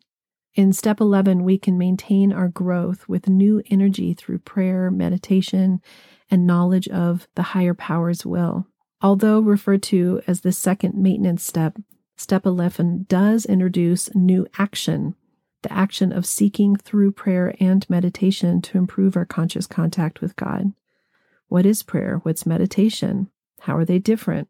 In 0.54 0.74
step 0.74 1.00
11, 1.00 1.44
we 1.44 1.58
can 1.58 1.78
maintain 1.78 2.34
our 2.34 2.50
growth 2.50 3.08
with 3.08 3.30
new 3.30 3.62
energy 3.70 4.14
through 4.14 4.40
prayer, 4.40 4.92
meditation, 4.92 5.82
and 6.30 6.46
knowledge 6.46 6.88
of 6.90 7.28
the 7.36 7.44
higher 7.44 7.74
power's 7.74 8.26
will. 8.26 8.68
Although 9.02 9.40
referred 9.40 9.84
to 9.84 10.22
as 10.28 10.42
the 10.42 10.52
second 10.52 10.96
maintenance 10.96 11.44
step, 11.44 11.78
step 12.18 12.46
11 12.46 13.06
does 13.08 13.46
introduce 13.46 14.14
new 14.14 14.46
action, 14.58 15.16
the 15.64 15.72
action 15.72 16.12
of 16.12 16.26
seeking 16.26 16.76
through 16.76 17.14
prayer 17.14 17.56
and 17.60 17.90
meditation 17.90 18.62
to 18.62 18.78
improve 18.78 19.16
our 19.16 19.26
conscious 19.26 19.68
contact 19.68 20.22
with 20.22 20.36
God. 20.36 20.74
What 21.48 21.66
is 21.66 21.84
prayer? 21.84 22.20
What's 22.24 22.46
meditation? 22.46 23.30
How 23.62 23.78
are 23.78 23.86
they 23.86 24.00
different? 24.00 24.48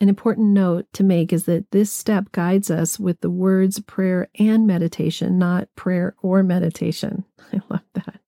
An 0.00 0.08
important 0.08 0.48
note 0.48 0.86
to 0.94 1.04
make 1.04 1.32
is 1.32 1.44
that 1.44 1.70
this 1.70 1.90
step 1.90 2.32
guides 2.32 2.70
us 2.70 2.98
with 2.98 3.20
the 3.20 3.30
words 3.30 3.80
prayer 3.80 4.28
and 4.38 4.66
meditation, 4.66 5.38
not 5.38 5.68
prayer 5.76 6.14
or 6.22 6.42
meditation. 6.42 7.24
I 7.52 7.60
love 7.68 7.84
that. 7.94 8.20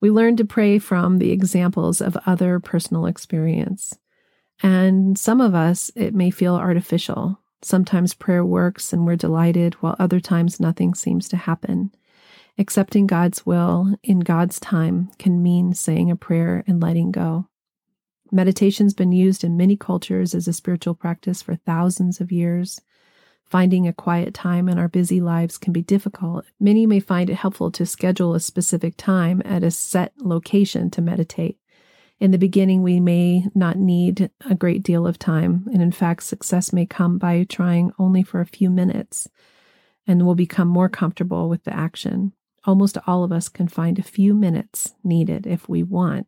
We 0.00 0.10
learn 0.10 0.36
to 0.36 0.44
pray 0.44 0.78
from 0.78 1.18
the 1.18 1.32
examples 1.32 2.00
of 2.00 2.16
other 2.26 2.60
personal 2.60 3.06
experience. 3.06 3.98
And 4.62 5.18
some 5.18 5.40
of 5.40 5.54
us, 5.54 5.90
it 5.96 6.14
may 6.14 6.30
feel 6.30 6.54
artificial. 6.54 7.40
Sometimes 7.62 8.14
prayer 8.14 8.44
works 8.44 8.92
and 8.92 9.04
we're 9.04 9.16
delighted, 9.16 9.74
while 9.74 9.96
other 9.98 10.20
times 10.20 10.60
nothing 10.60 10.94
seems 10.94 11.28
to 11.28 11.36
happen. 11.36 11.92
Accepting 12.56 13.06
God's 13.06 13.44
will 13.46 13.94
in 14.02 14.20
God's 14.20 14.58
time 14.60 15.10
can 15.18 15.42
mean 15.42 15.74
saying 15.74 16.10
a 16.10 16.16
prayer 16.16 16.64
and 16.66 16.80
letting 16.80 17.10
go. 17.10 17.48
Meditation's 18.30 18.94
been 18.94 19.12
used 19.12 19.44
in 19.44 19.56
many 19.56 19.76
cultures 19.76 20.34
as 20.34 20.46
a 20.46 20.52
spiritual 20.52 20.94
practice 20.94 21.42
for 21.42 21.56
thousands 21.56 22.20
of 22.20 22.32
years. 22.32 22.80
Finding 23.44 23.88
a 23.88 23.94
quiet 23.94 24.34
time 24.34 24.68
in 24.68 24.78
our 24.78 24.88
busy 24.88 25.20
lives 25.20 25.56
can 25.56 25.72
be 25.72 25.80
difficult. 25.80 26.44
Many 26.60 26.86
may 26.86 27.00
find 27.00 27.30
it 27.30 27.36
helpful 27.36 27.70
to 27.70 27.86
schedule 27.86 28.34
a 28.34 28.40
specific 28.40 28.94
time 28.98 29.40
at 29.44 29.62
a 29.62 29.70
set 29.70 30.12
location 30.18 30.90
to 30.90 31.00
meditate. 31.00 31.58
In 32.20 32.30
the 32.30 32.38
beginning, 32.38 32.82
we 32.82 33.00
may 33.00 33.46
not 33.54 33.76
need 33.76 34.30
a 34.50 34.54
great 34.54 34.82
deal 34.82 35.06
of 35.06 35.18
time, 35.18 35.66
and 35.72 35.80
in 35.80 35.92
fact, 35.92 36.24
success 36.24 36.72
may 36.72 36.84
come 36.84 37.16
by 37.16 37.44
trying 37.44 37.92
only 37.98 38.22
for 38.22 38.40
a 38.40 38.46
few 38.46 38.68
minutes, 38.68 39.28
and 40.06 40.26
we'll 40.26 40.34
become 40.34 40.68
more 40.68 40.88
comfortable 40.88 41.48
with 41.48 41.64
the 41.64 41.74
action. 41.74 42.32
Almost 42.64 42.98
all 43.06 43.24
of 43.24 43.32
us 43.32 43.48
can 43.48 43.68
find 43.68 43.98
a 43.98 44.02
few 44.02 44.34
minutes 44.34 44.94
needed 45.04 45.46
if 45.46 45.68
we 45.68 45.82
want. 45.82 46.26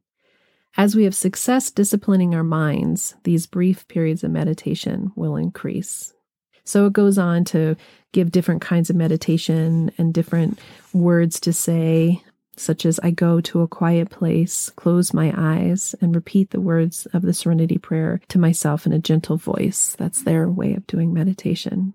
As 0.77 0.95
we 0.95 1.05
have 1.05 1.15
success 1.15 1.71
disciplining 1.71 2.35
our 2.35 2.45
minds, 2.45 3.15
these 3.25 3.47
brief 3.47 3.87
periods 3.89 4.23
of 4.25 4.31
meditation 4.31 5.13
will 5.17 5.37
increase. 5.37 6.15
So 6.65 6.87
it 6.87 6.93
goes 6.93 7.19
on 7.19 7.45
to 7.47 7.77
give 8.13 8.31
different 8.31 8.63
kinds 8.63 8.91
of 8.91 8.97
meditation 8.97 9.91
and 9.99 10.15
different 10.15 10.59
words 10.93 11.41
to 11.41 11.53
say, 11.53 12.23
such 12.57 12.87
as 12.87 13.01
I 13.03 13.11
go 13.11 13.41
to 13.41 13.63
a 13.63 13.69
quiet 13.69 14.11
place, 14.11 14.71
close 14.71 15.13
my 15.15 15.33
eyes, 15.37 15.95
and 16.01 16.15
repeat 16.15 16.51
the 16.51 16.61
words 16.61 17.07
of 17.13 17.23
the 17.23 17.33
serenity 17.33 17.79
prayer 17.79 18.21
to 18.29 18.39
myself 18.39 18.87
in 18.87 18.93
a 18.93 18.99
gentle 18.99 19.37
voice. 19.37 19.97
That's 19.99 20.23
their 20.23 20.49
way 20.49 20.75
of 20.75 20.87
doing 20.87 21.13
meditation. 21.13 21.95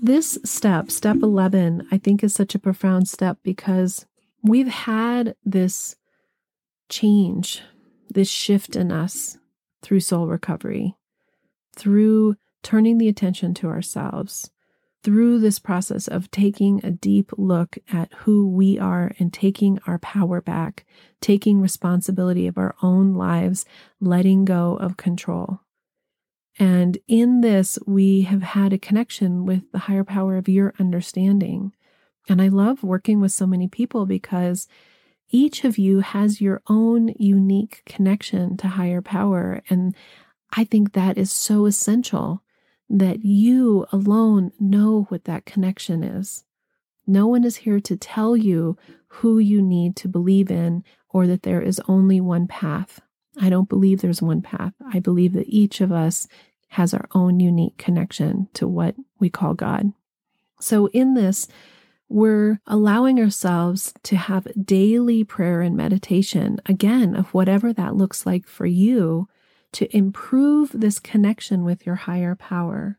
This 0.00 0.38
step, 0.44 0.90
step 0.90 1.16
11, 1.22 1.88
I 1.90 1.98
think 1.98 2.22
is 2.22 2.34
such 2.34 2.54
a 2.54 2.58
profound 2.58 3.08
step 3.08 3.38
because 3.42 4.06
we've 4.42 4.68
had 4.68 5.34
this 5.44 5.96
change, 6.90 7.62
this 8.14 8.28
shift 8.28 8.74
in 8.74 8.90
us 8.90 9.38
through 9.82 10.00
soul 10.00 10.26
recovery, 10.26 10.96
through 11.76 12.36
turning 12.62 12.98
the 12.98 13.08
attention 13.08 13.54
to 13.54 13.68
ourselves 13.68 14.50
through 15.04 15.38
this 15.38 15.58
process 15.58 16.08
of 16.08 16.30
taking 16.30 16.80
a 16.82 16.90
deep 16.90 17.30
look 17.36 17.76
at 17.92 18.10
who 18.20 18.48
we 18.48 18.78
are 18.78 19.12
and 19.18 19.32
taking 19.32 19.78
our 19.86 19.98
power 19.98 20.40
back, 20.40 20.86
taking 21.20 21.60
responsibility 21.60 22.46
of 22.46 22.56
our 22.56 22.74
own 22.82 23.12
lives, 23.14 23.66
letting 24.00 24.46
go 24.46 24.76
of 24.76 24.96
control. 24.96 25.60
And 26.58 26.96
in 27.06 27.42
this, 27.42 27.78
we 27.86 28.22
have 28.22 28.42
had 28.42 28.72
a 28.72 28.78
connection 28.78 29.44
with 29.44 29.70
the 29.72 29.80
higher 29.80 30.04
power 30.04 30.38
of 30.38 30.48
your 30.48 30.72
understanding. 30.80 31.72
And 32.26 32.40
I 32.40 32.48
love 32.48 32.82
working 32.82 33.20
with 33.20 33.32
so 33.32 33.46
many 33.46 33.68
people 33.68 34.06
because 34.06 34.66
each 35.34 35.64
of 35.64 35.78
you 35.78 35.98
has 35.98 36.40
your 36.40 36.62
own 36.68 37.08
unique 37.18 37.82
connection 37.86 38.56
to 38.56 38.68
higher 38.68 39.02
power. 39.02 39.60
And 39.68 39.92
I 40.52 40.62
think 40.62 40.92
that 40.92 41.18
is 41.18 41.32
so 41.32 41.66
essential 41.66 42.44
that 42.88 43.24
you 43.24 43.84
alone 43.90 44.52
know 44.60 45.06
what 45.08 45.24
that 45.24 45.44
connection 45.44 46.04
is. 46.04 46.44
No 47.04 47.26
one 47.26 47.42
is 47.42 47.56
here 47.56 47.80
to 47.80 47.96
tell 47.96 48.36
you 48.36 48.78
who 49.08 49.40
you 49.40 49.60
need 49.60 49.96
to 49.96 50.08
believe 50.08 50.52
in 50.52 50.84
or 51.08 51.26
that 51.26 51.42
there 51.42 51.60
is 51.60 51.82
only 51.88 52.20
one 52.20 52.46
path. 52.46 53.00
I 53.36 53.50
don't 53.50 53.68
believe 53.68 54.02
there's 54.02 54.22
one 54.22 54.40
path. 54.40 54.74
I 54.92 55.00
believe 55.00 55.32
that 55.32 55.48
each 55.48 55.80
of 55.80 55.90
us 55.90 56.28
has 56.68 56.94
our 56.94 57.08
own 57.12 57.40
unique 57.40 57.76
connection 57.76 58.46
to 58.54 58.68
what 58.68 58.94
we 59.18 59.30
call 59.30 59.54
God. 59.54 59.94
So, 60.60 60.86
in 60.90 61.14
this, 61.14 61.48
we're 62.08 62.60
allowing 62.66 63.18
ourselves 63.18 63.92
to 64.04 64.16
have 64.16 64.46
daily 64.62 65.24
prayer 65.24 65.60
and 65.60 65.76
meditation, 65.76 66.60
again, 66.66 67.14
of 67.14 67.32
whatever 67.32 67.72
that 67.72 67.96
looks 67.96 68.26
like 68.26 68.46
for 68.46 68.66
you, 68.66 69.28
to 69.72 69.96
improve 69.96 70.70
this 70.72 70.98
connection 70.98 71.64
with 71.64 71.84
your 71.86 71.96
higher 71.96 72.34
power. 72.34 72.98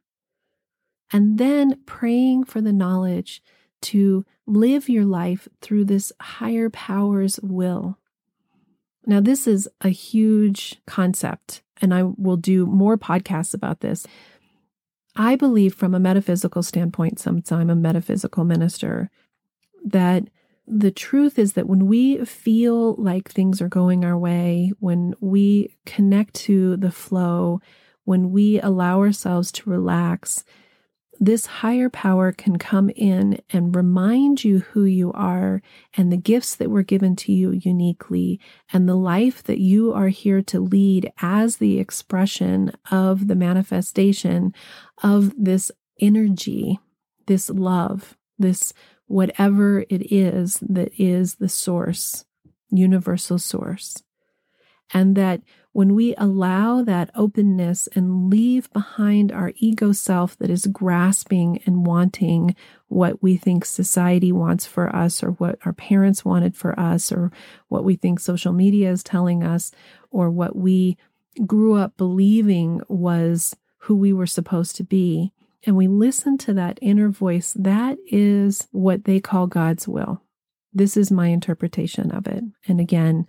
And 1.13 1.37
then 1.37 1.81
praying 1.85 2.45
for 2.45 2.61
the 2.61 2.73
knowledge 2.73 3.41
to 3.83 4.25
live 4.47 4.89
your 4.89 5.05
life 5.05 5.47
through 5.61 5.85
this 5.85 6.11
higher 6.19 6.69
power's 6.69 7.39
will. 7.41 7.97
Now, 9.05 9.21
this 9.21 9.45
is 9.45 9.69
a 9.81 9.89
huge 9.89 10.81
concept, 10.87 11.61
and 11.79 11.93
I 11.93 12.03
will 12.03 12.37
do 12.37 12.65
more 12.65 12.97
podcasts 12.97 13.53
about 13.53 13.81
this. 13.81 14.05
I 15.15 15.35
believe, 15.35 15.73
from 15.73 15.93
a 15.93 15.99
metaphysical 15.99 16.61
standpoint, 16.63 17.19
since 17.19 17.51
I'm 17.51 17.69
a 17.69 17.75
metaphysical 17.75 18.43
minister, 18.43 19.09
that 19.85 20.29
the 20.67 20.91
truth 20.91 21.37
is 21.37 21.53
that 21.53 21.67
when 21.67 21.85
we 21.85 22.25
feel 22.25 22.95
like 22.95 23.29
things 23.29 23.61
are 23.61 23.69
going 23.69 24.03
our 24.03 24.17
way, 24.17 24.73
when 24.79 25.13
we 25.19 25.75
connect 25.85 26.33
to 26.35 26.75
the 26.77 26.91
flow, 26.91 27.61
when 28.03 28.31
we 28.31 28.59
allow 28.59 28.99
ourselves 28.99 29.51
to 29.53 29.69
relax, 29.69 30.43
this 31.19 31.45
higher 31.45 31.89
power 31.89 32.31
can 32.31 32.57
come 32.57 32.89
in 32.89 33.39
and 33.49 33.75
remind 33.75 34.43
you 34.43 34.59
who 34.59 34.83
you 34.83 35.11
are 35.13 35.61
and 35.95 36.11
the 36.11 36.17
gifts 36.17 36.55
that 36.55 36.69
were 36.69 36.83
given 36.83 37.15
to 37.15 37.31
you 37.31 37.51
uniquely 37.51 38.39
and 38.73 38.87
the 38.87 38.95
life 38.95 39.43
that 39.43 39.59
you 39.59 39.93
are 39.93 40.09
here 40.09 40.41
to 40.41 40.59
lead 40.59 41.11
as 41.21 41.57
the 41.57 41.79
expression 41.79 42.71
of 42.91 43.27
the 43.27 43.35
manifestation 43.35 44.53
of 45.03 45.33
this 45.37 45.71
energy, 45.99 46.79
this 47.27 47.49
love, 47.49 48.17
this 48.37 48.73
whatever 49.07 49.81
it 49.89 50.11
is 50.11 50.59
that 50.61 50.91
is 50.99 51.35
the 51.35 51.49
source, 51.49 52.25
universal 52.71 53.37
source. 53.37 54.03
And 54.93 55.15
that 55.15 55.41
when 55.75 55.93
we 55.93 56.15
allow 56.15 56.81
that 56.81 57.09
openness 57.15 57.89
and 57.95 58.29
leave 58.29 58.71
behind 58.71 59.29
our 59.29 59.51
ego 59.57 59.91
self 59.91 60.37
that 60.37 60.49
is 60.49 60.67
grasping 60.67 61.61
and 61.65 61.85
wanting 61.85 62.55
what 62.87 63.21
we 63.21 63.35
think 63.35 63.65
society 63.65 64.31
wants 64.31 64.65
for 64.65 64.95
us, 64.95 65.21
or 65.21 65.31
what 65.31 65.59
our 65.65 65.73
parents 65.73 66.23
wanted 66.23 66.55
for 66.55 66.79
us, 66.79 67.11
or 67.11 67.29
what 67.67 67.83
we 67.83 67.97
think 67.97 68.21
social 68.21 68.53
media 68.53 68.89
is 68.89 69.03
telling 69.03 69.43
us, 69.43 69.69
or 70.11 70.29
what 70.29 70.55
we 70.55 70.97
grew 71.45 71.75
up 71.75 71.97
believing 71.97 72.79
was 72.87 73.53
who 73.79 73.97
we 73.97 74.13
were 74.13 74.25
supposed 74.25 74.77
to 74.77 74.83
be, 74.85 75.33
and 75.65 75.75
we 75.75 75.89
listen 75.89 76.37
to 76.37 76.53
that 76.53 76.79
inner 76.81 77.09
voice, 77.09 77.51
that 77.53 77.97
is 78.07 78.65
what 78.71 79.03
they 79.03 79.19
call 79.19 79.45
God's 79.45 79.89
will. 79.89 80.21
This 80.71 80.95
is 80.95 81.11
my 81.11 81.27
interpretation 81.27 82.11
of 82.11 82.27
it. 82.27 82.45
And 82.65 82.79
again, 82.79 83.27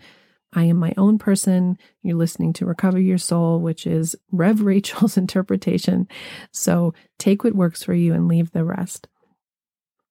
I 0.57 0.65
am 0.65 0.79
my 0.79 0.95
own 0.97 1.19
person. 1.19 1.77
You're 2.03 2.17
listening 2.17 2.55
to 2.55 2.67
Recover 2.67 2.99
Your 2.99 3.19
Soul, 3.19 3.61
which 3.61 3.87
is 3.87 4.17
Rev 4.33 4.63
Rachel's 4.63 5.17
interpretation. 5.19 6.09
So 6.51 6.95
take 7.19 7.45
what 7.45 7.55
works 7.55 7.85
for 7.85 7.93
you 7.95 8.15
and 8.15 8.27
leave 8.27 8.51
the 8.51 8.65
rest. 8.65 9.07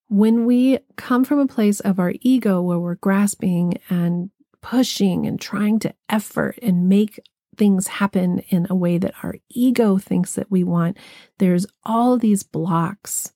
When 0.08 0.46
we 0.46 0.78
come 0.98 1.26
from 1.26 1.40
a 1.40 1.48
place 1.48 1.80
of 1.80 2.00
our 2.00 2.14
ego 2.22 2.62
where 2.62 2.78
we're 2.78 2.96
grasping 2.96 3.80
and 3.90 4.30
pushing 4.62 5.26
and 5.26 5.42
trying 5.42 5.80
to 5.80 5.94
effort 6.10 6.60
and 6.62 6.88
make 6.88 7.20
things 7.58 7.88
happen 7.88 8.40
in 8.50 8.68
a 8.70 8.76
way 8.76 9.00
that 9.00 9.14
our 9.24 9.36
ego 9.50 9.98
thinks 9.98 10.36
that 10.36 10.52
we 10.52 10.64
want, 10.64 10.98
there's 11.40 11.66
all 11.84 12.18
these 12.18 12.44
blocks. 12.44 13.34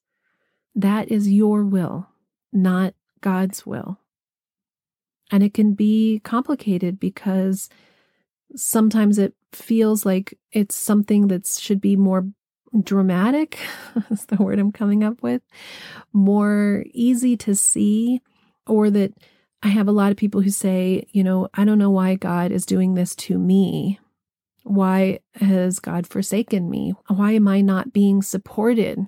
That 0.76 1.10
is 1.10 1.28
your 1.28 1.64
will, 1.64 2.08
not 2.52 2.94
God's 3.20 3.66
will. 3.66 3.99
And 5.30 5.42
it 5.42 5.54
can 5.54 5.74
be 5.74 6.20
complicated 6.24 6.98
because 6.98 7.68
sometimes 8.56 9.18
it 9.18 9.34
feels 9.52 10.04
like 10.04 10.38
it's 10.52 10.74
something 10.74 11.28
that 11.28 11.46
should 11.46 11.80
be 11.80 11.96
more 11.96 12.26
dramatic, 12.82 13.58
is 14.10 14.26
the 14.26 14.36
word 14.36 14.58
I'm 14.58 14.72
coming 14.72 15.02
up 15.02 15.22
with, 15.22 15.42
more 16.12 16.84
easy 16.92 17.36
to 17.38 17.54
see, 17.54 18.20
or 18.66 18.90
that 18.90 19.12
I 19.62 19.68
have 19.68 19.88
a 19.88 19.92
lot 19.92 20.10
of 20.10 20.16
people 20.16 20.40
who 20.40 20.50
say, 20.50 21.06
you 21.10 21.22
know, 21.22 21.48
I 21.54 21.64
don't 21.64 21.78
know 21.78 21.90
why 21.90 22.14
God 22.14 22.52
is 22.52 22.64
doing 22.64 22.94
this 22.94 23.14
to 23.16 23.38
me. 23.38 23.98
Why 24.62 25.20
has 25.34 25.78
God 25.80 26.06
forsaken 26.06 26.70
me? 26.70 26.94
Why 27.08 27.32
am 27.32 27.48
I 27.48 27.60
not 27.60 27.92
being 27.92 28.22
supported? 28.22 29.06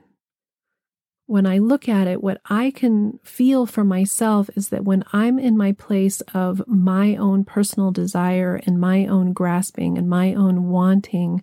When 1.26 1.46
I 1.46 1.58
look 1.58 1.88
at 1.88 2.08
it, 2.08 2.22
what 2.22 2.40
I 2.46 2.70
can 2.72 3.18
feel 3.22 3.64
for 3.64 3.84
myself 3.84 4.50
is 4.56 4.68
that 4.68 4.84
when 4.84 5.04
I'm 5.12 5.38
in 5.38 5.56
my 5.56 5.72
place 5.72 6.20
of 6.34 6.66
my 6.66 7.16
own 7.16 7.44
personal 7.44 7.90
desire 7.90 8.60
and 8.66 8.80
my 8.80 9.06
own 9.06 9.32
grasping 9.32 9.96
and 9.96 10.08
my 10.08 10.34
own 10.34 10.68
wanting, 10.68 11.42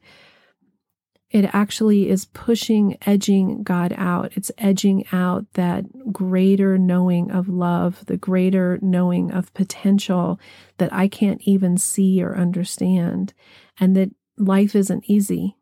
it 1.32 1.46
actually 1.54 2.10
is 2.10 2.26
pushing, 2.26 2.98
edging 3.06 3.62
God 3.64 3.94
out. 3.96 4.32
It's 4.36 4.52
edging 4.58 5.06
out 5.12 5.46
that 5.54 5.86
greater 6.12 6.78
knowing 6.78 7.32
of 7.32 7.48
love, 7.48 8.06
the 8.08 8.18
greater 8.18 8.80
knowing 8.82 9.32
of 9.32 9.54
potential 9.54 10.40
that 10.78 10.92
I 10.92 11.08
can't 11.08 11.42
even 11.44 11.78
see 11.78 12.22
or 12.24 12.36
understand 12.36 13.34
and 13.80 13.96
that 13.96 14.10
life 14.38 14.76
isn't 14.76 15.06
easy, 15.08 15.56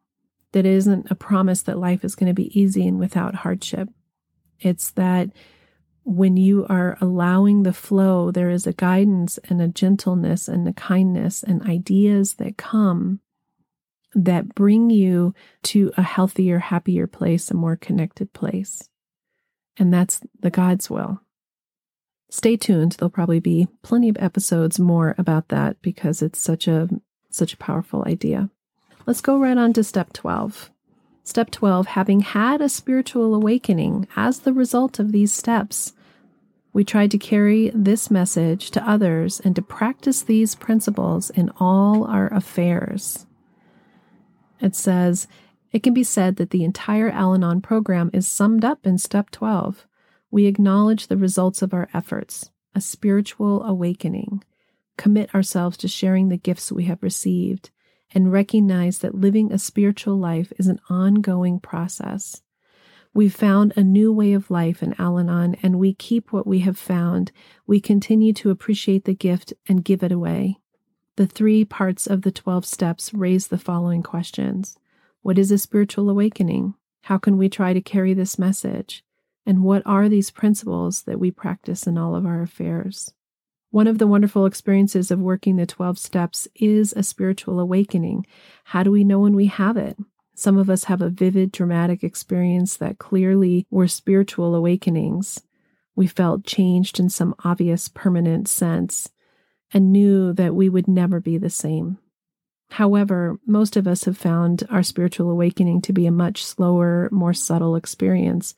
that 0.54 0.66
it 0.66 0.74
isn't 0.74 1.12
a 1.12 1.16
promise 1.16 1.62
that 1.64 1.78
life 1.78 2.06
is 2.06 2.16
going 2.16 2.28
to 2.28 2.34
be 2.34 2.58
easy 2.58 2.88
and 2.88 2.98
without 2.98 3.36
hardship. 3.36 3.90
It's 4.62 4.92
that 4.92 5.30
when 6.04 6.38
you 6.38 6.66
are 6.70 6.98
allowing 7.02 7.64
the 7.64 7.74
flow, 7.74 8.32
there 8.32 8.50
is 8.50 8.66
a 8.66 8.74
guidance 8.74 9.38
and 9.50 9.62
a 9.62 9.68
gentleness 9.68 10.48
and 10.48 10.68
a 10.68 10.74
kindness 10.74 11.44
and 11.44 11.62
ideas 11.64 12.36
that 12.36 12.58
come 12.58 13.20
that 14.16 14.56
bring 14.56 14.90
you 14.90 15.34
to 15.64 15.92
a 15.98 16.02
healthier, 16.02 16.60
happier 16.60 17.08
place, 17.08 17.52
a 17.52 17.54
more 17.54 17.76
connected 17.76 18.32
place. 18.34 18.90
And 19.78 19.94
that's 19.94 20.22
the 20.40 20.50
God's 20.50 20.90
will. 20.90 21.22
Stay 22.30 22.58
tuned. 22.58 22.94
There'll 22.94 23.10
probably 23.10 23.40
be 23.40 23.68
plenty 23.84 24.10
of 24.10 24.18
episodes 24.18 24.80
more 24.80 25.14
about 25.18 25.50
that 25.50 25.82
because 25.82 26.22
it's 26.22 26.40
such 26.40 26.68
a 26.68 26.90
such 27.30 27.54
a 27.54 27.58
powerful 27.58 28.04
idea. 28.08 28.50
Let's 29.06 29.22
go 29.22 29.38
right 29.38 29.58
on 29.58 29.74
to 29.74 29.84
step 29.84 30.14
12. 30.14 30.72
Step 31.28 31.52
12 31.52 31.88
having 31.88 32.22
had 32.22 32.62
a 32.62 32.70
spiritual 32.70 33.36
awakening 33.36 34.08
as 34.16 34.40
the 34.40 34.54
result 34.54 34.98
of 34.98 35.12
these 35.12 35.34
steps, 35.34 35.92
we 36.72 36.86
tried 36.86 37.12
to 37.12 37.18
carry 37.18 37.70
this 37.76 38.10
message 38.10 38.72
to 38.72 38.90
others 38.90 39.42
and 39.42 39.54
to 39.54 39.62
practice 39.62 40.22
these 40.22 40.56
principles 40.56 41.30
in 41.30 41.52
all 41.60 42.06
our 42.06 42.34
affairs. 42.34 43.26
It 44.62 44.74
says, 44.74 45.28
it 45.74 45.84
can 45.84 45.94
be 45.94 46.02
said 46.02 46.38
that 46.38 46.52
the 46.52 46.64
entire 46.64 47.10
Al 47.10 47.34
Anon 47.34 47.60
program 47.60 48.10
is 48.14 48.26
summed 48.26 48.64
up 48.64 48.88
in 48.88 48.98
step 48.98 49.30
12. 49.30 49.86
We 50.32 50.46
acknowledge 50.46 51.08
the 51.08 51.18
results 51.18 51.62
of 51.62 51.74
our 51.74 51.90
efforts, 51.94 52.52
a 52.74 52.80
spiritual 52.80 53.64
awakening, 53.64 54.46
commit 54.98 55.36
ourselves 55.36 55.76
to 55.80 55.90
sharing 55.90 56.30
the 56.30 56.38
gifts 56.38 56.72
we 56.72 56.86
have 56.86 57.04
received, 57.04 57.70
and 58.14 58.32
recognize 58.32 59.00
that 59.00 59.16
living 59.16 59.52
a 59.52 59.60
spiritual 59.60 60.18
life 60.18 60.52
is 60.58 60.68
an 60.68 60.80
ongoing 60.90 61.60
process. 61.60 62.42
We've 63.14 63.34
found 63.34 63.74
a 63.76 63.84
new 63.84 64.14
way 64.14 64.34
of 64.34 64.52
life 64.52 64.84
in 64.84 64.94
Al 65.00 65.18
Anon, 65.18 65.56
and 65.64 65.80
we 65.80 65.94
keep 65.94 66.32
what 66.32 66.46
we 66.46 66.60
have 66.60 66.78
found. 66.78 67.32
We 67.66 67.80
continue 67.80 68.32
to 68.34 68.52
appreciate 68.52 69.06
the 69.06 69.16
gift 69.16 69.54
and 69.68 69.84
give 69.84 70.04
it 70.04 70.12
away. 70.12 70.60
The 71.16 71.26
three 71.26 71.66
parts 71.66 72.06
of 72.06 72.22
the 72.22 72.32
12 72.32 72.66
steps 72.66 73.14
raise 73.14 73.48
the 73.48 73.58
following 73.58 74.04
questions 74.04 74.78
What 75.24 75.40
is 75.40 75.52
a 75.52 75.58
spiritual 75.58 76.10
awakening? 76.10 76.76
How 77.02 77.18
can 77.18 77.38
we 77.38 77.50
try 77.50 77.74
to 77.74 77.82
carry 77.82 78.14
this 78.14 78.38
message? 78.38 79.04
And 79.48 79.64
what 79.64 79.82
are 79.86 80.10
these 80.10 80.30
principles 80.30 81.04
that 81.04 81.20
we 81.20 81.32
practice 81.32 81.88
in 81.88 81.98
all 81.98 82.16
of 82.16 82.26
our 82.26 82.42
affairs? 82.42 83.14
One 83.78 83.86
of 83.86 84.00
the 84.00 84.08
wonderful 84.08 84.48
experiences 84.48 85.12
of 85.12 85.20
working 85.20 85.58
the 85.58 85.68
12 85.68 86.00
steps 86.00 86.48
is 86.56 86.94
a 86.94 87.04
spiritual 87.04 87.60
awakening. 87.60 88.26
How 88.64 88.82
do 88.82 88.90
we 88.90 89.04
know 89.04 89.20
when 89.20 89.36
we 89.36 89.46
have 89.46 89.78
it? 89.78 90.00
Some 90.34 90.58
of 90.58 90.68
us 90.68 90.86
have 90.86 91.00
a 91.00 91.12
vivid, 91.12 91.52
dramatic 91.52 92.04
experience 92.04 92.76
that 92.78 92.98
clearly 92.98 93.68
were 93.70 93.88
spiritual 93.88 94.56
awakenings. 94.56 95.44
We 95.96 96.08
felt 96.08 96.44
changed 96.44 97.00
in 97.00 97.12
some 97.12 97.36
obvious, 97.44 97.88
permanent 97.88 98.48
sense 98.48 99.12
and 99.72 99.92
knew 99.92 100.34
that 100.34 100.56
we 100.56 100.70
would 100.70 100.88
never 100.88 101.20
be 101.20 101.38
the 101.38 101.52
same. 101.52 102.00
However, 102.72 103.40
most 103.46 103.78
of 103.78 103.88
us 103.88 104.06
have 104.06 104.18
found 104.18 104.66
our 104.72 104.82
spiritual 104.82 105.30
awakening 105.30 105.82
to 105.84 105.94
be 105.94 106.08
a 106.08 106.12
much 106.12 106.44
slower, 106.44 107.10
more 107.12 107.36
subtle 107.36 107.76
experience, 107.76 108.56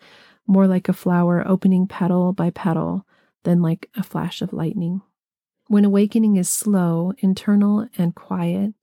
more 0.48 0.66
like 0.66 0.88
a 0.88 0.94
flower 0.94 1.46
opening 1.46 1.88
petal 1.88 2.32
by 2.32 2.52
petal 2.52 3.06
than 3.44 3.62
like 3.62 3.90
a 3.98 4.04
flash 4.04 4.42
of 4.42 4.54
lightning. 4.54 5.02
When 5.70 5.86
awakening 5.86 6.38
is 6.38 6.50
slow, 6.50 7.14
internal, 7.20 7.88
and 7.96 8.16
quiet, 8.16 8.74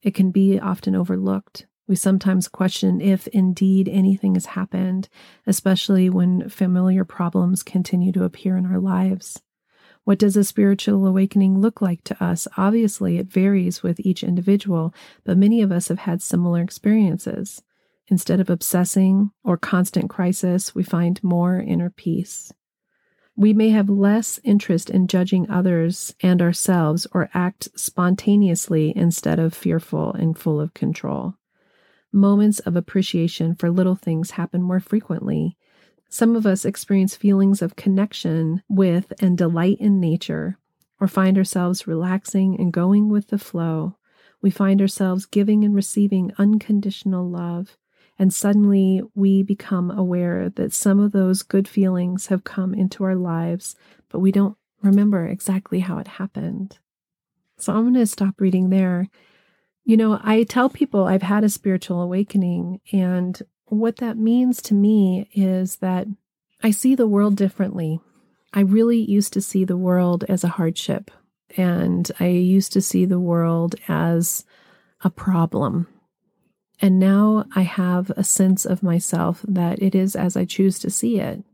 it 0.00 0.14
can 0.14 0.30
be 0.30 0.60
often 0.60 0.94
overlooked. 0.94 1.66
We 1.88 1.96
sometimes 1.96 2.46
question 2.46 3.00
if 3.00 3.26
indeed 3.26 3.88
anything 3.88 4.34
has 4.34 4.46
happened, 4.46 5.08
especially 5.44 6.08
when 6.08 6.48
familiar 6.48 7.04
problems 7.04 7.64
continue 7.64 8.12
to 8.12 8.22
appear 8.22 8.56
in 8.56 8.64
our 8.64 8.78
lives. 8.78 9.42
What 10.04 10.20
does 10.20 10.36
a 10.36 10.44
spiritual 10.44 11.04
awakening 11.04 11.58
look 11.58 11.82
like 11.82 12.04
to 12.04 12.24
us? 12.24 12.46
Obviously, 12.56 13.18
it 13.18 13.26
varies 13.26 13.82
with 13.82 13.98
each 13.98 14.22
individual, 14.22 14.94
but 15.24 15.36
many 15.36 15.62
of 15.62 15.72
us 15.72 15.88
have 15.88 15.98
had 15.98 16.22
similar 16.22 16.62
experiences. 16.62 17.60
Instead 18.06 18.38
of 18.38 18.48
obsessing 18.48 19.32
or 19.42 19.56
constant 19.56 20.08
crisis, 20.08 20.76
we 20.76 20.84
find 20.84 21.20
more 21.24 21.56
inner 21.56 21.90
peace. 21.90 22.52
We 23.36 23.52
may 23.52 23.70
have 23.70 23.88
less 23.88 24.38
interest 24.44 24.90
in 24.90 25.06
judging 25.06 25.48
others 25.48 26.14
and 26.22 26.42
ourselves 26.42 27.06
or 27.12 27.30
act 27.32 27.68
spontaneously 27.74 28.92
instead 28.94 29.38
of 29.38 29.54
fearful 29.54 30.12
and 30.12 30.36
full 30.36 30.60
of 30.60 30.74
control. 30.74 31.34
Moments 32.12 32.58
of 32.60 32.76
appreciation 32.76 33.54
for 33.54 33.70
little 33.70 33.94
things 33.94 34.32
happen 34.32 34.62
more 34.62 34.80
frequently. 34.80 35.56
Some 36.08 36.34
of 36.34 36.44
us 36.44 36.64
experience 36.64 37.14
feelings 37.14 37.62
of 37.62 37.76
connection 37.76 38.62
with 38.68 39.12
and 39.22 39.38
delight 39.38 39.78
in 39.78 40.00
nature, 40.00 40.58
or 41.00 41.06
find 41.06 41.38
ourselves 41.38 41.86
relaxing 41.86 42.58
and 42.58 42.72
going 42.72 43.08
with 43.08 43.28
the 43.28 43.38
flow. 43.38 43.96
We 44.42 44.50
find 44.50 44.80
ourselves 44.80 45.24
giving 45.24 45.64
and 45.64 45.74
receiving 45.74 46.32
unconditional 46.36 47.28
love. 47.28 47.76
And 48.20 48.34
suddenly 48.34 49.00
we 49.14 49.42
become 49.42 49.90
aware 49.90 50.50
that 50.50 50.74
some 50.74 51.00
of 51.00 51.12
those 51.12 51.42
good 51.42 51.66
feelings 51.66 52.26
have 52.26 52.44
come 52.44 52.74
into 52.74 53.02
our 53.02 53.14
lives, 53.14 53.76
but 54.10 54.18
we 54.18 54.30
don't 54.30 54.58
remember 54.82 55.26
exactly 55.26 55.80
how 55.80 55.96
it 55.96 56.06
happened. 56.06 56.78
So 57.56 57.72
I'm 57.72 57.84
going 57.84 57.94
to 57.94 58.06
stop 58.06 58.38
reading 58.38 58.68
there. 58.68 59.08
You 59.84 59.96
know, 59.96 60.20
I 60.22 60.42
tell 60.42 60.68
people 60.68 61.04
I've 61.04 61.22
had 61.22 61.44
a 61.44 61.48
spiritual 61.48 62.02
awakening, 62.02 62.82
and 62.92 63.40
what 63.64 63.96
that 63.96 64.18
means 64.18 64.60
to 64.64 64.74
me 64.74 65.30
is 65.32 65.76
that 65.76 66.06
I 66.62 66.72
see 66.72 66.94
the 66.94 67.08
world 67.08 67.36
differently. 67.36 68.00
I 68.52 68.60
really 68.60 69.00
used 69.00 69.32
to 69.32 69.40
see 69.40 69.64
the 69.64 69.78
world 69.78 70.24
as 70.28 70.44
a 70.44 70.48
hardship, 70.48 71.10
and 71.56 72.12
I 72.20 72.26
used 72.26 72.74
to 72.74 72.82
see 72.82 73.06
the 73.06 73.18
world 73.18 73.76
as 73.88 74.44
a 75.02 75.08
problem. 75.08 75.86
And 76.80 76.98
now 76.98 77.44
I 77.54 77.62
have 77.62 78.10
a 78.10 78.24
sense 78.24 78.64
of 78.64 78.82
myself 78.82 79.44
that 79.46 79.82
it 79.82 79.94
is 79.94 80.16
as 80.16 80.36
I 80.36 80.44
choose 80.44 80.78
to 80.80 80.90
see 80.90 81.18
it, 81.18 81.44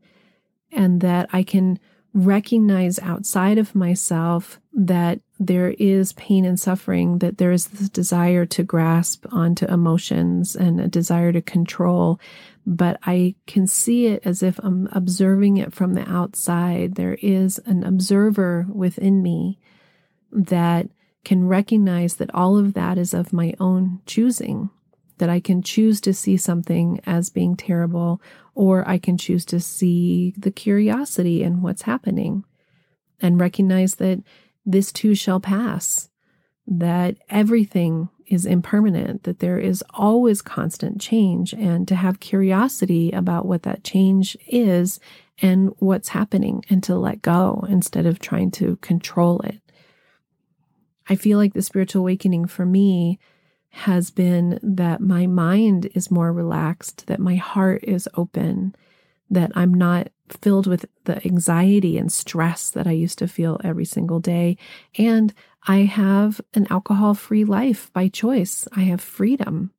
and 0.71 1.01
that 1.01 1.29
I 1.33 1.43
can 1.43 1.79
recognize 2.15 2.99
outside 3.01 3.59
of 3.59 3.75
myself 3.75 4.59
that 4.73 5.21
there 5.39 5.75
is 5.79 6.15
pain 6.15 6.47
and 6.47 6.59
suffering, 6.59 7.19
that 7.19 7.39
there 7.39 7.53
is 7.53 7.67
this 7.67 7.91
desire 7.91 8.47
to 8.47 8.63
grasp 8.63 9.27
onto 9.31 9.67
emotions 9.67 10.57
and 10.57 10.81
a 10.81 10.89
desire 10.89 11.33
to 11.33 11.43
control. 11.43 12.19
But 12.65 12.99
I 13.03 13.35
can 13.47 13.67
see 13.67 14.07
it 14.07 14.23
as 14.25 14.43
if 14.43 14.59
I'm 14.63 14.89
observing 14.93 15.59
it 15.59 15.75
from 15.75 15.95
the 15.95 16.09
outside. 16.11 16.95
There 16.95 17.19
is 17.21 17.59
an 17.67 17.85
observer 17.85 18.67
within 18.73 19.23
me 19.23 19.59
that 20.33 20.89
can 21.25 21.47
recognize 21.49 22.15
that 22.15 22.35
all 22.35 22.57
of 22.57 22.75
that 22.75 22.97
is 22.97 23.13
of 23.13 23.33
my 23.33 23.55
own 23.61 24.01
choosing 24.07 24.71
that 25.19 25.31
I 25.31 25.41
can 25.41 25.63
choose 25.63 26.01
to 26.03 26.13
see 26.13 26.37
something 26.37 27.01
as 27.07 27.31
being 27.31 27.57
terrible, 27.57 28.21
or 28.55 28.87
I 28.89 28.99
can 28.99 29.17
choose 29.17 29.45
to 29.47 29.61
see 29.61 30.35
the 30.37 30.51
curiosity 30.51 31.43
in 31.43 31.63
what's 31.63 31.83
happening 31.83 32.45
and 33.21 33.41
recognize 33.41 33.97
that 33.97 34.23
this 34.65 34.93
too 34.93 35.15
shall 35.15 35.41
pass, 35.41 36.11
that 36.67 37.17
everything 37.31 38.09
is 38.27 38.45
impermanent, 38.45 39.23
that 39.23 39.39
there 39.39 39.59
is 39.59 39.85
always 39.95 40.43
constant 40.43 41.01
change, 41.01 41.53
and 41.55 41.87
to 41.87 41.95
have 41.95 42.19
curiosity 42.19 43.13
about 43.13 43.47
what 43.47 43.63
that 43.63 43.85
change 43.85 44.37
is 44.49 44.99
and 45.41 45.73
what's 45.79 46.09
happening, 46.09 46.65
and 46.69 46.83
to 46.83 46.97
let 46.97 47.23
go 47.23 47.65
instead 47.69 48.05
of 48.05 48.19
trying 48.19 48.51
to 48.51 48.77
control 48.77 49.41
it. 49.41 49.61
I 51.09 51.15
feel 51.15 51.39
like 51.39 51.55
the 51.55 51.63
spiritual 51.63 52.03
awakening 52.03 52.47
for 52.47 52.67
me 52.67 53.21
has 53.77 54.11
been 54.11 54.59
that 54.63 55.03
my 55.03 55.27
mind 55.27 55.91
is 55.95 56.11
more 56.11 56.33
relaxed, 56.33 57.07
that 57.09 57.21
my 57.21 57.35
heart 57.35 57.85
is 57.85 58.09
open, 58.15 58.75
that 59.29 59.53
I'm 59.55 59.75
not 59.75 60.09
filled 60.41 60.67
with 60.67 60.87
the 61.05 61.25
anxiety 61.27 61.99
and 61.99 62.11
stress 62.11 62.71
that 62.71 62.87
I 62.87 62.93
used 62.93 63.19
to 63.19 63.29
feel 63.29 63.61
every 63.63 63.85
single 63.85 64.19
day. 64.19 64.57
And 64.97 65.35
I 65.67 65.81
have 65.81 66.41
an 66.55 66.67
alcohol 66.71 67.13
free 67.13 67.45
life 67.45 67.93
by 67.93 68.09
choice. 68.09 68.67
I 68.75 68.81
have 68.85 69.03
freedom. 69.03 69.73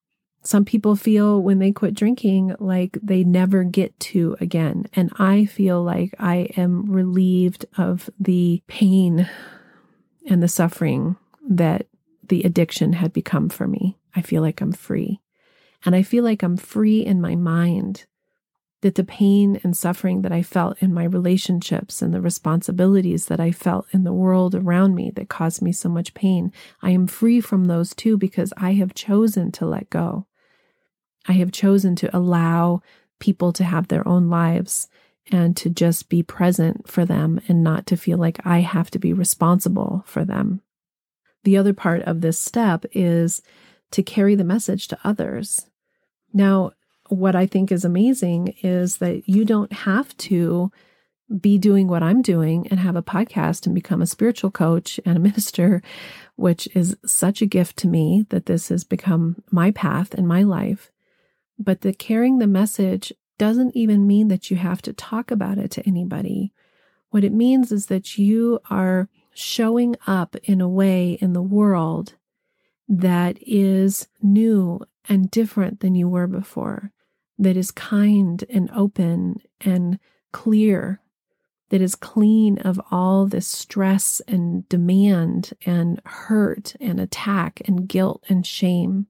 Some 0.44 0.64
people 0.64 0.96
feel 0.96 1.42
when 1.42 1.58
they 1.58 1.72
quit 1.72 1.96
drinking 1.96 2.56
like 2.60 3.00
they 3.02 3.24
never 3.24 3.64
get 3.64 4.00
to 4.02 4.38
again. 4.40 4.86
And 4.94 5.12
I 5.18 5.46
feel 5.46 5.82
like 5.82 6.14
I 6.20 6.50
am 6.56 6.86
relieved 6.92 7.66
of 7.80 8.12
the 8.20 8.62
pain 8.68 9.28
and 10.30 10.44
the 10.44 10.48
suffering 10.48 11.16
that 11.50 11.88
the 12.30 12.44
addiction 12.44 12.94
had 12.94 13.14
become 13.14 13.50
for 13.50 13.68
me. 13.68 13.98
I 14.16 14.22
feel 14.22 14.42
like 14.42 14.62
I'm 14.62 14.72
free. 14.72 15.22
And 15.86 15.96
I 15.96 16.04
feel 16.04 16.24
like 16.24 16.44
I'm 16.44 16.58
free 16.58 17.06
in 17.06 17.22
my 17.22 17.36
mind, 17.36 18.06
that 18.82 18.96
the 18.96 19.04
pain 19.04 19.60
and 19.64 19.76
suffering 19.76 20.22
that 20.22 20.32
I 20.32 20.44
felt 20.44 20.82
in 20.82 20.94
my 20.94 21.04
relationships 21.04 22.02
and 22.02 22.14
the 22.14 22.22
responsibilities 22.22 23.26
that 23.26 23.40
I 23.40 23.52
felt 23.52 23.88
in 23.92 24.04
the 24.04 24.14
world 24.14 24.54
around 24.54 24.96
me 24.96 25.12
that 25.12 25.30
caused 25.30 25.62
me 25.62 25.72
so 25.72 25.90
much 25.90 26.14
pain, 26.14 26.52
I 26.82 26.92
am 26.92 27.08
free 27.08 27.42
from 27.42 27.66
those 27.66 27.96
too 27.96 28.18
because 28.18 28.54
I 28.58 28.74
have 28.74 28.94
chosen 28.94 29.52
to 29.54 29.66
let 29.66 29.90
go. 29.90 30.28
I 31.28 31.34
have 31.34 31.52
chosen 31.52 31.96
to 31.98 32.16
allow 32.16 32.82
people 33.20 33.52
to 33.54 33.64
have 33.64 33.88
their 33.88 34.08
own 34.08 34.30
lives 34.30 34.88
and 35.32 35.58
to 35.58 35.70
just 35.70 36.08
be 36.08 36.24
present 36.24 36.88
for 36.88 37.04
them 37.04 37.42
and 37.48 37.64
not 37.64 37.86
to 37.88 37.98
feel 37.98 38.18
like 38.18 38.40
I 38.46 38.60
have 38.60 38.92
to 38.92 39.00
be 39.00 39.12
responsible 39.12 40.04
for 40.06 40.24
them 40.24 40.62
the 41.48 41.56
other 41.56 41.74
part 41.74 42.02
of 42.02 42.20
this 42.20 42.38
step 42.38 42.84
is 42.92 43.42
to 43.90 44.04
carry 44.04 44.36
the 44.36 44.44
message 44.44 44.90
to 44.90 45.00
others. 45.06 45.70
Now, 46.34 46.72
what 47.08 47.38
I 47.38 47.46
think 47.46 47.72
is 47.72 47.86
amazing 47.86 48.54
is 48.64 48.98
that 48.98 49.30
you 49.30 49.46
don't 49.46 49.72
have 49.72 50.16
to 50.18 50.74
be 51.40 51.58
doing 51.58 51.88
what 51.88 52.04
I'm 52.04 52.22
doing 52.22 52.68
and 52.68 52.82
have 52.82 52.98
a 52.98 53.02
podcast 53.02 53.66
and 53.66 53.74
become 53.74 54.02
a 54.02 54.06
spiritual 54.08 54.52
coach 54.52 55.00
and 55.06 55.16
a 55.16 55.22
minister, 55.30 55.82
which 56.36 56.68
is 56.76 56.98
such 57.06 57.42
a 57.42 57.46
gift 57.46 57.78
to 57.78 57.88
me 57.88 58.26
that 58.28 58.48
this 58.48 58.68
has 58.68 58.84
become 58.84 59.42
my 59.50 59.72
path 59.72 60.14
in 60.14 60.28
my 60.28 60.44
life. 60.44 60.92
But 61.58 61.80
the 61.80 61.94
carrying 61.94 62.40
the 62.40 62.48
message 62.48 63.14
doesn't 63.38 63.74
even 63.74 64.06
mean 64.06 64.28
that 64.28 64.52
you 64.52 64.58
have 64.58 64.82
to 64.82 64.92
talk 64.92 65.32
about 65.32 65.60
it 65.60 65.72
to 65.72 65.88
anybody. 65.88 66.52
What 67.12 67.24
it 67.24 67.32
means 67.32 67.72
is 67.72 67.86
that 67.86 68.18
you 68.18 68.60
are 68.70 69.08
showing 69.38 69.96
up 70.08 70.36
in 70.46 70.60
a 70.60 70.68
way 70.68 71.12
in 71.22 71.34
the 71.34 71.42
world 71.44 72.16
that 72.90 73.38
is 73.40 74.08
new 74.20 74.80
and 75.08 75.30
different 75.30 75.80
than 75.80 75.94
you 75.94 76.10
were 76.10 76.26
before, 76.26 76.92
that 77.38 77.56
is 77.56 77.70
kind 77.70 78.44
and 78.50 78.68
open 78.74 79.40
and 79.62 80.00
clear, 80.32 81.00
that 81.70 81.82
is 81.82 81.94
clean 81.94 82.58
of 82.60 82.82
all 82.90 83.28
this 83.28 83.48
stress 83.48 84.24
and 84.28 84.68
demand 84.70 85.54
and 85.68 86.02
hurt 86.04 86.76
and 86.80 87.00
attack 87.00 87.62
and 87.66 87.88
guilt 87.88 88.24
and 88.28 88.44
shame. 88.44 89.06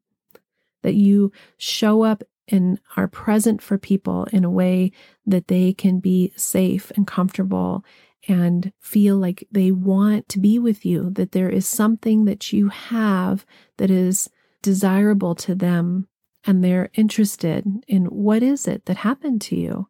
That 0.81 0.95
you 0.95 1.31
show 1.55 2.03
up 2.03 2.21
and 2.49 2.79
are 2.95 3.07
present 3.07 3.62
for 3.62 3.77
people 3.77 4.25
in 4.31 4.43
a 4.43 4.49
way 4.49 4.91
that 5.25 5.47
they 5.47 5.73
can 5.73 5.99
be 5.99 6.33
safe 6.36 6.91
and 6.95 7.05
comfortable 7.05 7.83
and 8.27 8.71
feel 8.79 9.17
like 9.17 9.47
they 9.51 9.71
want 9.71 10.27
to 10.29 10.39
be 10.39 10.60
with 10.60 10.86
you, 10.86 11.10
that 11.12 11.31
there 11.31 11.49
is 11.49 11.67
something 11.67 12.25
that 12.25 12.51
you 12.51 12.69
have 12.69 13.45
that 13.77 13.89
is 13.89 14.29
desirable 14.62 15.36
to 15.36 15.55
them 15.55 16.07
and 16.45 16.63
they're 16.63 16.89
interested 16.93 17.65
in 17.88 18.05
what 18.05 18.41
is 18.41 18.67
it 18.67 18.86
that 18.86 18.97
happened 18.97 19.41
to 19.41 19.55
you. 19.55 19.88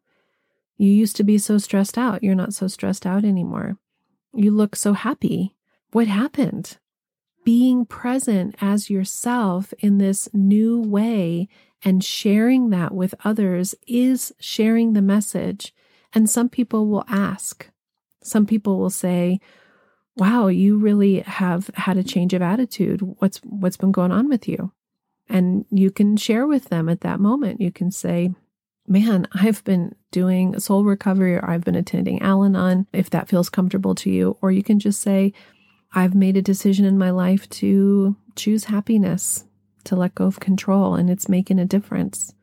You 0.76 0.90
used 0.90 1.16
to 1.16 1.24
be 1.24 1.38
so 1.38 1.58
stressed 1.58 1.98
out. 1.98 2.22
You're 2.22 2.34
not 2.34 2.54
so 2.54 2.68
stressed 2.68 3.06
out 3.06 3.24
anymore. 3.24 3.76
You 4.34 4.50
look 4.50 4.76
so 4.76 4.92
happy. 4.92 5.56
What 5.92 6.06
happened? 6.06 6.78
Being 7.44 7.86
present 7.86 8.56
as 8.60 8.90
yourself 8.90 9.72
in 9.78 9.98
this 9.98 10.28
new 10.32 10.80
way 10.80 11.48
and 11.84 12.02
sharing 12.02 12.70
that 12.70 12.94
with 12.94 13.14
others 13.24 13.74
is 13.86 14.32
sharing 14.40 14.92
the 14.92 15.02
message. 15.02 15.74
And 16.12 16.28
some 16.28 16.48
people 16.48 16.86
will 16.88 17.04
ask, 17.08 17.68
some 18.22 18.46
people 18.46 18.78
will 18.78 18.90
say, 18.90 19.40
"Wow, 20.16 20.48
you 20.48 20.78
really 20.78 21.20
have 21.20 21.70
had 21.74 21.96
a 21.96 22.04
change 22.04 22.34
of 22.34 22.42
attitude. 22.42 23.00
What's 23.18 23.38
what's 23.44 23.76
been 23.76 23.92
going 23.92 24.12
on 24.12 24.28
with 24.28 24.48
you?" 24.48 24.72
And 25.28 25.66
you 25.70 25.90
can 25.90 26.16
share 26.16 26.46
with 26.46 26.66
them 26.66 26.88
at 26.88 27.02
that 27.02 27.20
moment. 27.20 27.60
You 27.60 27.70
can 27.70 27.90
say, 27.90 28.34
man, 28.86 29.28
I've 29.32 29.62
been 29.64 29.94
doing 30.10 30.58
soul 30.58 30.84
recovery 30.84 31.36
or 31.36 31.48
I've 31.48 31.64
been 31.64 31.74
attending 31.74 32.22
Al 32.22 32.42
Anon, 32.42 32.86
if 32.92 33.10
that 33.10 33.28
feels 33.28 33.50
comfortable 33.50 33.94
to 33.96 34.10
you. 34.10 34.38
Or 34.40 34.50
you 34.50 34.62
can 34.62 34.78
just 34.78 35.02
say, 35.02 35.34
I've 35.92 36.14
made 36.14 36.36
a 36.36 36.42
decision 36.42 36.86
in 36.86 36.98
my 36.98 37.10
life 37.10 37.48
to 37.50 38.16
choose 38.34 38.64
happiness, 38.64 39.44
to 39.84 39.96
let 39.96 40.14
go 40.14 40.26
of 40.26 40.40
control, 40.40 40.94
and 40.94 41.08
it's 41.10 41.28
making 41.28 41.58
a 41.58 41.64
difference. 41.64 42.34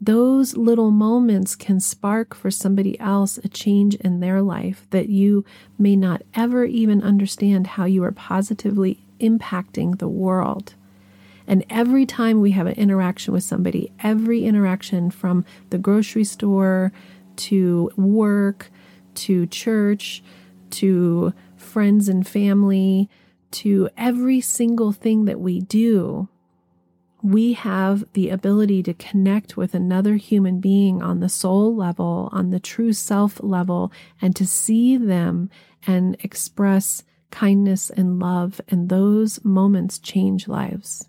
Those 0.00 0.56
little 0.56 0.92
moments 0.92 1.56
can 1.56 1.80
spark 1.80 2.34
for 2.34 2.50
somebody 2.50 2.98
else 3.00 3.38
a 3.38 3.48
change 3.48 3.96
in 3.96 4.20
their 4.20 4.42
life 4.42 4.86
that 4.90 5.08
you 5.08 5.44
may 5.76 5.96
not 5.96 6.22
ever 6.34 6.64
even 6.64 7.02
understand 7.02 7.66
how 7.66 7.84
you 7.84 8.04
are 8.04 8.12
positively 8.12 9.00
impacting 9.18 9.98
the 9.98 10.08
world. 10.08 10.74
And 11.48 11.64
every 11.68 12.06
time 12.06 12.40
we 12.40 12.52
have 12.52 12.66
an 12.66 12.74
interaction 12.74 13.32
with 13.32 13.42
somebody, 13.42 13.90
every 14.00 14.44
interaction 14.44 15.10
from 15.10 15.44
the 15.70 15.78
grocery 15.78 16.24
store 16.24 16.92
to 17.36 17.90
work 17.96 18.70
to 19.14 19.46
church 19.46 20.22
to 20.70 21.32
friends 21.56 22.08
and 22.08 22.26
family 22.26 23.08
to 23.50 23.88
every 23.96 24.40
single 24.40 24.92
thing 24.92 25.24
that 25.24 25.40
we 25.40 25.60
do, 25.60 26.28
we 27.22 27.54
have 27.54 28.04
the 28.12 28.30
ability 28.30 28.82
to 28.84 28.94
connect 28.94 29.56
with 29.56 29.74
another 29.74 30.16
human 30.16 30.60
being 30.60 31.02
on 31.02 31.20
the 31.20 31.28
soul 31.28 31.74
level, 31.74 32.28
on 32.32 32.50
the 32.50 32.60
true 32.60 32.92
self 32.92 33.42
level, 33.42 33.92
and 34.20 34.36
to 34.36 34.46
see 34.46 34.96
them 34.96 35.50
and 35.86 36.16
express 36.20 37.02
kindness 37.30 37.90
and 37.90 38.18
love. 38.18 38.60
And 38.68 38.88
those 38.88 39.44
moments 39.44 39.98
change 39.98 40.48
lives. 40.48 41.08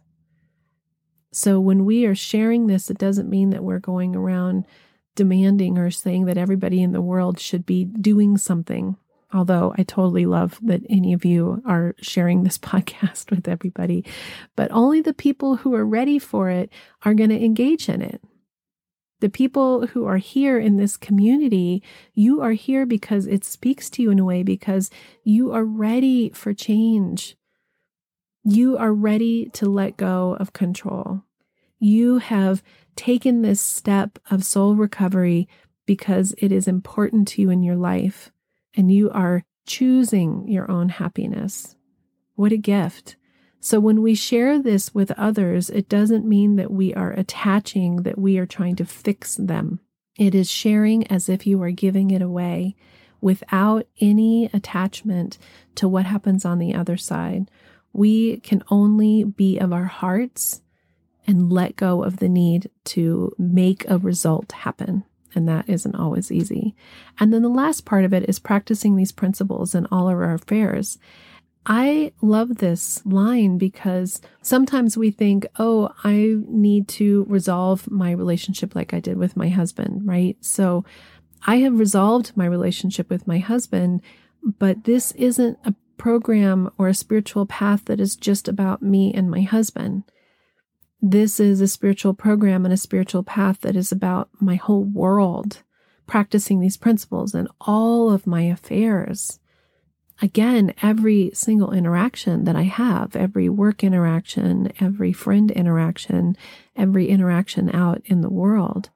So 1.32 1.60
when 1.60 1.86
we 1.86 2.06
are 2.06 2.16
sharing 2.16 2.68
this, 2.68 2.90
it 2.90 2.98
doesn't 2.98 3.30
mean 3.30 3.52
that 3.52 3.64
we're 3.64 3.80
going 3.80 4.16
around 4.16 4.66
demanding 5.16 5.78
or 5.78 5.92
saying 5.92 6.26
that 6.26 6.38
everybody 6.38 6.82
in 6.82 6.92
the 6.92 7.02
world 7.02 7.40
should 7.40 7.66
be 7.66 7.86
doing 7.86 8.38
something. 8.38 8.98
Although 9.32 9.76
I 9.78 9.84
totally 9.84 10.26
love 10.26 10.60
that 10.64 10.82
any 10.90 11.14
of 11.14 11.24
you 11.24 11.62
are 11.66 11.96
sharing 12.02 12.44
this 12.44 12.58
podcast 12.60 13.30
with 13.30 13.48
everybody, 13.48 14.06
but 14.56 14.72
only 14.72 15.02
the 15.02 15.14
people 15.14 15.58
who 15.58 15.74
are 15.76 15.86
ready 15.86 16.20
for 16.20 16.50
it 16.50 16.72
are 17.04 17.14
going 17.14 17.30
to 17.30 17.44
engage 17.44 17.90
in 17.90 18.02
it. 18.02 18.22
The 19.20 19.30
people 19.30 19.88
who 19.88 20.06
are 20.06 20.18
here 20.18 20.58
in 20.58 20.78
this 20.78 20.96
community, 20.96 21.84
you 22.14 22.42
are 22.42 22.54
here 22.54 22.86
because 22.86 23.28
it 23.28 23.44
speaks 23.44 23.90
to 23.92 24.02
you 24.02 24.12
in 24.12 24.20
a 24.20 24.26
way 24.26 24.44
because 24.44 24.90
you 25.24 25.52
are 25.52 25.66
ready 25.66 26.30
for 26.30 26.54
change. 26.54 27.36
You 28.46 28.78
are 28.78 28.94
ready 28.94 29.50
to 29.54 29.68
let 29.68 29.98
go 29.98 30.38
of 30.40 30.54
control. 30.54 31.24
You 31.80 32.20
have 32.20 32.64
taken 32.96 33.42
this 33.42 33.60
step 33.60 34.20
of 34.32 34.46
soul 34.46 34.76
recovery 34.76 35.50
because 35.86 36.34
it 36.38 36.52
is 36.52 36.68
important 36.68 37.28
to 37.30 37.42
you 37.42 37.50
in 37.50 37.62
your 37.62 37.76
life 37.76 38.32
and 38.76 38.92
you 38.92 39.10
are 39.12 39.44
choosing 39.66 40.48
your 40.48 40.70
own 40.70 40.90
happiness. 40.90 41.76
What 42.36 42.52
a 42.52 42.58
gift. 42.58 43.16
So, 43.60 43.80
when 43.80 44.02
we 44.02 44.16
share 44.16 44.62
this 44.62 44.94
with 44.96 45.12
others, 45.12 45.70
it 45.70 45.90
doesn't 45.90 46.26
mean 46.26 46.56
that 46.56 46.72
we 46.72 46.94
are 46.94 47.12
attaching, 47.12 48.04
that 48.04 48.18
we 48.18 48.38
are 48.38 48.46
trying 48.46 48.78
to 48.78 48.86
fix 48.86 49.36
them. 49.36 49.82
It 50.18 50.34
is 50.34 50.50
sharing 50.50 51.06
as 51.08 51.28
if 51.28 51.46
you 51.46 51.62
are 51.62 51.72
giving 51.72 52.12
it 52.12 52.22
away 52.22 52.76
without 53.20 53.86
any 54.00 54.50
attachment 54.54 55.38
to 55.76 55.90
what 55.90 56.06
happens 56.06 56.46
on 56.46 56.58
the 56.58 56.74
other 56.74 56.96
side 56.96 57.50
we 57.94 58.40
can 58.42 58.64
only 58.70 59.24
be 59.24 59.58
of 59.58 59.74
our 59.74 59.86
hearts 59.86 60.62
and 61.28 61.52
let 61.52 61.76
go 61.76 62.04
of 62.04 62.18
the 62.18 62.30
need 62.30 62.70
to 62.84 63.34
make 63.38 63.88
a 63.90 63.98
result 63.98 64.52
happen. 64.52 65.04
And 65.36 65.48
that 65.48 65.70
isn't 65.70 65.96
always 65.96 66.32
easy. 66.32 66.76
And 67.20 67.34
then 67.34 67.42
the 67.42 67.50
last 67.50 67.86
part 67.86 68.06
of 68.06 68.14
it 68.14 68.28
is 68.28 68.40
practicing 68.40 68.96
these 68.96 69.12
principles 69.12 69.76
in 69.76 69.86
all 69.92 70.08
of 70.08 70.16
our 70.16 70.34
affairs. 70.34 70.98
I 71.66 72.14
love 72.22 72.58
this 72.58 73.06
line 73.06 73.58
because 73.58 74.22
sometimes 74.42 74.98
we 74.98 75.12
think, 75.12 75.46
oh, 75.60 75.94
I 76.04 76.36
need 76.48 76.88
to 76.90 77.26
resolve 77.28 77.90
my 77.92 78.12
relationship 78.12 78.76
like 78.76 78.94
I 78.94 79.00
did 79.00 79.18
with 79.18 79.38
my 79.38 79.50
husband, 79.50 80.02
right? 80.08 80.38
So 80.42 80.84
I 81.46 81.58
have 81.58 81.78
resolved 81.78 82.36
my 82.36 82.46
relationship 82.46 83.10
with 83.10 83.28
my 83.28 83.38
husband, 83.38 84.02
but 84.44 84.86
this 84.86 85.12
isn't 85.12 85.60
a 85.64 85.76
program 85.98 86.72
or 86.78 86.88
a 86.88 86.94
spiritual 86.94 87.46
path 87.46 87.86
that 87.86 88.00
is 88.00 88.16
just 88.16 88.48
about 88.48 88.82
me 88.82 89.14
and 89.14 89.30
my 89.30 89.42
husband. 89.42 90.04
This 91.02 91.40
is 91.40 91.62
a 91.62 91.68
spiritual 91.68 92.14
program 92.14 92.66
and 92.66 92.74
a 92.74 92.78
spiritual 92.78 93.24
path 93.24 93.62
that 93.62 93.78
is 93.78 93.92
about 93.92 94.30
my 94.42 94.56
whole 94.56 94.84
world, 94.84 95.64
practicing 96.08 96.60
these 96.60 96.76
principles 96.76 97.34
in 97.34 97.48
all 97.62 98.12
of 98.12 98.28
my 98.28 98.42
affairs. 98.42 99.40
Again, 100.22 100.74
every 100.82 101.32
single 101.34 101.72
interaction 101.72 102.44
that 102.44 102.58
I 102.58 102.64
have, 102.64 103.16
every 103.16 103.48
work 103.48 103.82
interaction, 103.82 104.74
every 104.82 105.14
friend 105.14 105.50
interaction, 105.52 106.36
every 106.76 107.08
interaction 107.08 107.74
out 107.74 108.02
in 108.04 108.20
the 108.20 108.30
world, 108.30 108.90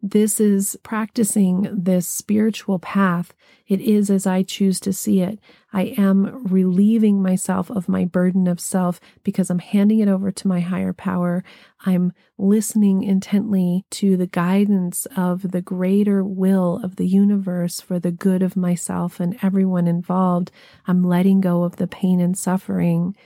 this 0.00 0.38
is 0.38 0.78
practicing 0.84 1.68
this 1.72 2.06
spiritual 2.06 2.78
path. 2.78 3.34
It 3.66 3.80
is 3.80 4.10
as 4.10 4.28
I 4.28 4.44
choose 4.44 4.78
to 4.80 4.92
see 4.92 5.20
it. 5.20 5.40
I 5.72 5.94
am 5.98 6.46
relieving 6.46 7.20
myself 7.20 7.68
of 7.68 7.88
my 7.88 8.04
burden 8.04 8.46
of 8.46 8.60
self 8.60 9.00
because 9.24 9.50
I'm 9.50 9.58
handing 9.58 9.98
it 9.98 10.08
over 10.08 10.30
to 10.30 10.48
my 10.48 10.60
higher 10.60 10.92
power. 10.92 11.42
I'm 11.84 12.12
listening 12.38 13.02
intently 13.02 13.84
to 13.90 14.16
the 14.16 14.28
guidance 14.28 15.06
of 15.16 15.50
the 15.50 15.62
greater 15.62 16.22
will 16.22 16.80
of 16.84 16.94
the 16.94 17.08
universe 17.08 17.80
for 17.80 17.98
the 17.98 18.12
good 18.12 18.42
of 18.42 18.56
myself 18.56 19.18
and 19.18 19.36
everyone 19.42 19.88
involved. 19.88 20.52
I'm 20.86 21.02
letting 21.02 21.40
go 21.40 21.64
of 21.64 21.76
the 21.76 21.88
pain 21.88 22.20
and 22.20 22.38
suffering 22.38 23.16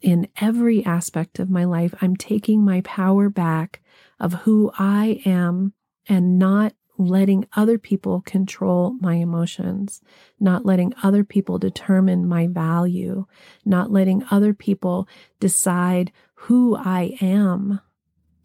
in 0.00 0.28
every 0.40 0.84
aspect 0.84 1.38
of 1.38 1.50
my 1.50 1.64
life. 1.64 1.94
I'm 2.00 2.16
taking 2.16 2.64
my 2.64 2.80
power 2.80 3.28
back 3.28 3.82
of 4.18 4.32
who 4.32 4.72
I 4.78 5.20
am 5.26 5.74
and 6.08 6.38
not 6.38 6.74
letting 6.98 7.46
other 7.56 7.78
people 7.78 8.20
control 8.22 8.92
my 9.00 9.14
emotions, 9.14 10.02
not 10.38 10.64
letting 10.64 10.94
other 11.02 11.24
people 11.24 11.58
determine 11.58 12.28
my 12.28 12.46
value, 12.46 13.26
not 13.64 13.90
letting 13.90 14.24
other 14.30 14.54
people 14.54 15.08
decide 15.40 16.12
who 16.34 16.76
I 16.76 17.16
am. 17.20 17.80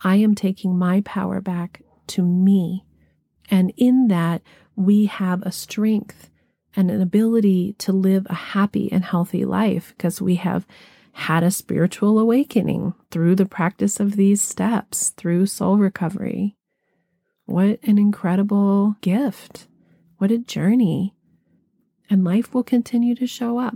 I 0.01 0.15
am 0.17 0.35
taking 0.35 0.77
my 0.77 1.01
power 1.01 1.41
back 1.41 1.81
to 2.07 2.23
me. 2.23 2.85
And 3.49 3.73
in 3.77 4.07
that, 4.07 4.41
we 4.75 5.05
have 5.05 5.41
a 5.41 5.51
strength 5.51 6.29
and 6.75 6.91
an 6.91 7.01
ability 7.01 7.73
to 7.79 7.91
live 7.91 8.27
a 8.29 8.35
happy 8.35 8.91
and 8.91 9.03
healthy 9.03 9.45
life 9.45 9.93
because 9.97 10.21
we 10.21 10.35
have 10.35 10.67
had 11.13 11.43
a 11.43 11.49
spiritual 11.49 12.19
awakening 12.19 12.93
through 13.09 13.35
the 13.35 13.45
practice 13.47 13.99
of 13.99 14.15
these 14.15 14.41
steps, 14.41 15.09
through 15.09 15.47
soul 15.47 15.77
recovery. 15.77 16.56
What 17.47 17.79
an 17.83 17.97
incredible 17.97 18.97
gift. 18.99 19.67
What 20.17 20.31
a 20.31 20.37
journey. 20.37 21.15
And 22.09 22.25
life 22.25 22.53
will 22.53 22.61
continue 22.63 23.15
to 23.15 23.25
show 23.25 23.57
up. 23.57 23.73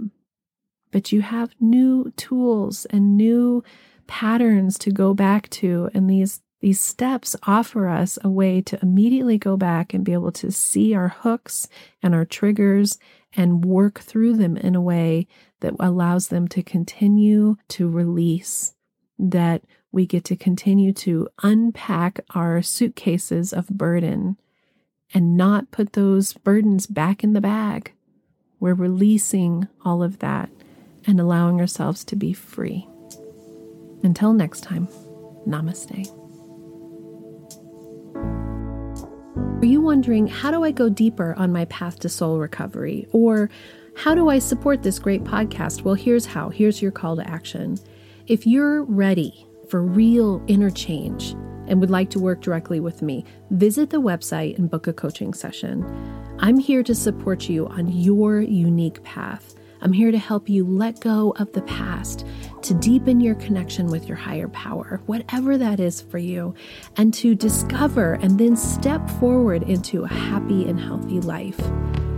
But 0.92 1.14
you 1.14 1.22
have 1.22 1.56
new 1.58 2.12
tools 2.18 2.86
and 2.90 3.16
new 3.16 3.64
patterns 4.08 4.78
to 4.80 4.92
go 4.92 5.14
back 5.14 5.50
to. 5.52 5.90
And 5.94 6.10
these, 6.10 6.42
these 6.60 6.82
steps 6.82 7.34
offer 7.44 7.88
us 7.88 8.20
a 8.22 8.30
way 8.30 8.62
to 8.62 8.78
immediately 8.82 9.38
go 9.38 9.56
back 9.56 9.94
and 9.94 10.04
be 10.04 10.12
able 10.12 10.34
to 10.34 10.52
see 10.52 10.94
our 10.94 11.08
hooks 11.08 11.70
and 12.04 12.14
our 12.14 12.26
triggers 12.26 13.00
and 13.38 13.64
work 13.64 14.02
through 14.02 14.36
them 14.36 14.58
in 14.58 14.76
a 14.76 14.82
way 14.82 15.28
that 15.62 15.76
allows 15.80 16.28
them 16.28 16.50
to 16.50 16.62
continue 16.62 17.56
to 17.70 17.88
release, 17.88 18.76
that 19.18 19.64
we 19.92 20.06
get 20.06 20.24
to 20.26 20.36
continue 20.36 20.94
to 20.94 21.28
unpack 21.44 22.22
our 22.34 22.62
suitcases 22.62 23.52
of 23.52 23.68
burden 23.68 24.38
and 25.14 25.36
not 25.36 25.72
put 25.72 25.94
those 25.94 26.34
burdens 26.34 26.88
back 26.88 27.24
in 27.24 27.34
the 27.34 27.42
bag. 27.42 27.94
We're 28.60 28.74
releasing 28.74 29.68
all 29.84 30.02
of 30.02 30.20
that 30.20 30.50
and 31.06 31.20
allowing 31.20 31.60
ourselves 31.60 32.04
to 32.06 32.16
be 32.16 32.32
free. 32.32 32.88
Until 34.04 34.34
next 34.34 34.62
time, 34.62 34.88
namaste. 35.48 36.10
Are 39.62 39.66
you 39.66 39.82
wondering 39.82 40.28
how 40.28 40.52
do 40.52 40.64
I 40.64 40.72
go 40.72 40.90
deeper 40.90 41.36
on 41.36 41.52
my 41.52 41.66
path 41.66 42.00
to 42.00 42.10
soul 42.10 42.40
recovery? 42.40 43.08
Or 43.12 43.50
how 43.96 44.16
do 44.16 44.30
I 44.30 44.40
support 44.40 44.82
this 44.82 45.00
great 45.00 45.24
podcast? 45.24 45.84
Well, 45.84 45.96
here's 45.96 46.26
how. 46.26 46.50
Here's 46.50 46.82
your 46.82 46.92
call 46.92 47.18
to 47.18 47.30
action. 47.30 47.78
If 48.28 48.48
you're 48.48 48.84
ready 48.84 49.46
for 49.72 49.82
real 49.82 50.44
interchange 50.50 51.32
and 51.68 51.80
would 51.80 51.90
like 51.90 52.10
to 52.10 52.20
work 52.20 52.42
directly 52.42 52.82
with 52.82 53.02
me, 53.02 53.24
visit 53.52 53.90
the 53.90 54.02
website 54.02 54.58
and 54.58 54.70
book 54.70 54.86
a 54.86 54.92
coaching 54.92 55.34
session. 55.34 55.86
I'm 56.40 56.58
here 56.58 56.84
to 56.84 56.94
support 56.94 57.48
you 57.48 57.68
on 57.68 57.88
your 57.88 58.42
unique 58.42 59.02
path. 59.04 59.56
I'm 59.80 59.94
here 59.94 60.12
to 60.12 60.18
help 60.18 60.50
you 60.50 60.66
let 60.66 61.00
go 61.00 61.34
of 61.38 61.54
the 61.54 61.62
past, 61.62 62.28
to 62.64 62.74
deepen 62.74 63.22
your 63.22 63.36
connection 63.36 63.88
with 63.88 64.10
your 64.10 64.18
higher 64.18 64.50
power, 64.50 65.02
whatever 65.06 65.58
that 65.58 65.80
is 65.80 66.02
for 66.02 66.18
you, 66.18 66.54
and 66.98 67.14
to 67.14 67.34
discover 67.34 68.16
and 68.16 68.38
then 68.38 68.58
step 68.58 69.10
forward 69.22 69.64
into 69.64 70.04
a 70.04 70.10
happy 70.10 70.68
and 70.68 70.82
healthy 70.82 71.22
life. 71.22 71.60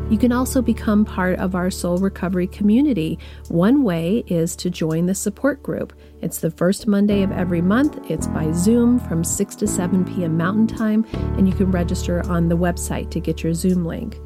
You 0.09 0.17
can 0.17 0.31
also 0.31 0.61
become 0.61 1.05
part 1.05 1.39
of 1.39 1.55
our 1.55 1.71
soul 1.71 1.97
recovery 1.97 2.47
community. 2.47 3.17
One 3.47 3.83
way 3.83 4.23
is 4.27 4.55
to 4.57 4.69
join 4.69 5.05
the 5.05 5.15
support 5.15 5.63
group. 5.63 5.93
It's 6.21 6.39
the 6.39 6.51
first 6.51 6.87
Monday 6.87 7.23
of 7.23 7.31
every 7.31 7.61
month. 7.61 7.99
It's 8.09 8.27
by 8.27 8.51
Zoom 8.51 8.99
from 8.99 9.23
6 9.23 9.55
to 9.55 9.67
7 9.67 10.05
p.m. 10.05 10.37
Mountain 10.37 10.67
Time, 10.67 11.05
and 11.37 11.47
you 11.47 11.53
can 11.53 11.71
register 11.71 12.25
on 12.29 12.49
the 12.49 12.57
website 12.57 13.09
to 13.11 13.19
get 13.19 13.43
your 13.43 13.53
Zoom 13.53 13.85
link. 13.85 14.17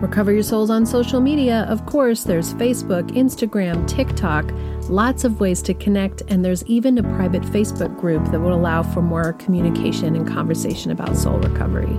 Recover 0.00 0.32
Your 0.32 0.42
Souls 0.42 0.70
on 0.70 0.86
social 0.86 1.20
media. 1.20 1.66
Of 1.68 1.84
course, 1.84 2.24
there's 2.24 2.54
Facebook, 2.54 3.10
Instagram, 3.10 3.86
TikTok, 3.86 4.50
lots 4.88 5.24
of 5.24 5.40
ways 5.40 5.60
to 5.62 5.74
connect, 5.74 6.22
and 6.28 6.42
there's 6.42 6.64
even 6.64 6.96
a 6.96 7.02
private 7.02 7.42
Facebook 7.42 7.98
group 8.00 8.24
that 8.30 8.40
will 8.40 8.54
allow 8.54 8.82
for 8.82 9.02
more 9.02 9.34
communication 9.34 10.16
and 10.16 10.26
conversation 10.26 10.90
about 10.90 11.16
soul 11.16 11.38
recovery. 11.38 11.98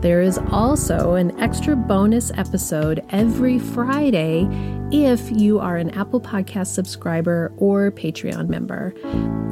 There 0.00 0.20
is 0.20 0.38
also 0.52 1.14
an 1.14 1.38
extra 1.40 1.74
bonus 1.74 2.30
episode 2.34 3.04
every 3.10 3.58
Friday 3.58 4.46
if 4.92 5.32
you 5.32 5.58
are 5.58 5.78
an 5.78 5.90
Apple 5.90 6.20
Podcast 6.20 6.68
subscriber 6.68 7.52
or 7.56 7.90
Patreon 7.90 8.48
member. 8.48 8.94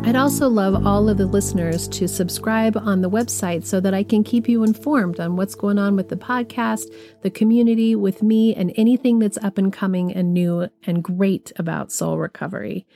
I'd 0.06 0.16
also 0.16 0.48
love 0.48 0.86
all 0.86 1.08
of 1.08 1.16
the 1.16 1.24
listeners 1.24 1.88
to 1.88 2.06
subscribe 2.06 2.76
on 2.76 3.00
the 3.00 3.08
website 3.08 3.64
so 3.64 3.80
that 3.80 3.94
I 3.94 4.02
can 4.02 4.22
keep 4.22 4.46
you 4.46 4.62
informed 4.62 5.18
on 5.18 5.36
what's 5.36 5.54
going 5.54 5.78
on 5.78 5.96
with 5.96 6.10
the 6.10 6.16
podcast, 6.16 6.92
the 7.22 7.30
community, 7.30 7.96
with 7.96 8.22
me, 8.22 8.54
and 8.54 8.70
anything 8.76 9.20
that's 9.20 9.38
up 9.38 9.56
and 9.56 9.72
coming 9.72 10.12
and 10.12 10.34
new 10.34 10.68
and 10.86 11.02
great 11.02 11.52
about 11.56 11.90
soul 11.90 12.18
recovery. 12.18 12.86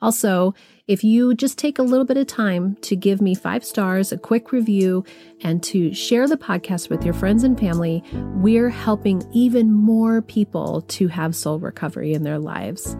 Also, 0.00 0.54
if 0.88 1.04
you 1.04 1.34
just 1.34 1.58
take 1.58 1.78
a 1.78 1.82
little 1.82 2.04
bit 2.04 2.16
of 2.16 2.26
time 2.26 2.76
to 2.82 2.96
give 2.96 3.20
me 3.20 3.34
five 3.34 3.64
stars, 3.64 4.10
a 4.10 4.18
quick 4.18 4.50
review, 4.50 5.04
and 5.42 5.62
to 5.62 5.94
share 5.94 6.26
the 6.26 6.36
podcast 6.36 6.90
with 6.90 7.04
your 7.04 7.14
friends 7.14 7.44
and 7.44 7.58
family, 7.58 8.02
we're 8.34 8.68
helping 8.68 9.22
even 9.32 9.72
more 9.72 10.22
people 10.22 10.82
to 10.82 11.06
have 11.06 11.36
soul 11.36 11.60
recovery 11.60 12.12
in 12.12 12.24
their 12.24 12.40
lives. 12.40 12.96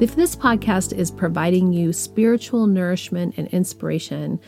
If 0.00 0.16
this 0.16 0.34
podcast 0.34 0.92
is 0.92 1.10
providing 1.10 1.72
you 1.72 1.92
spiritual 1.92 2.66
nourishment 2.66 3.34
and 3.36 3.46
inspiration, 3.48 4.40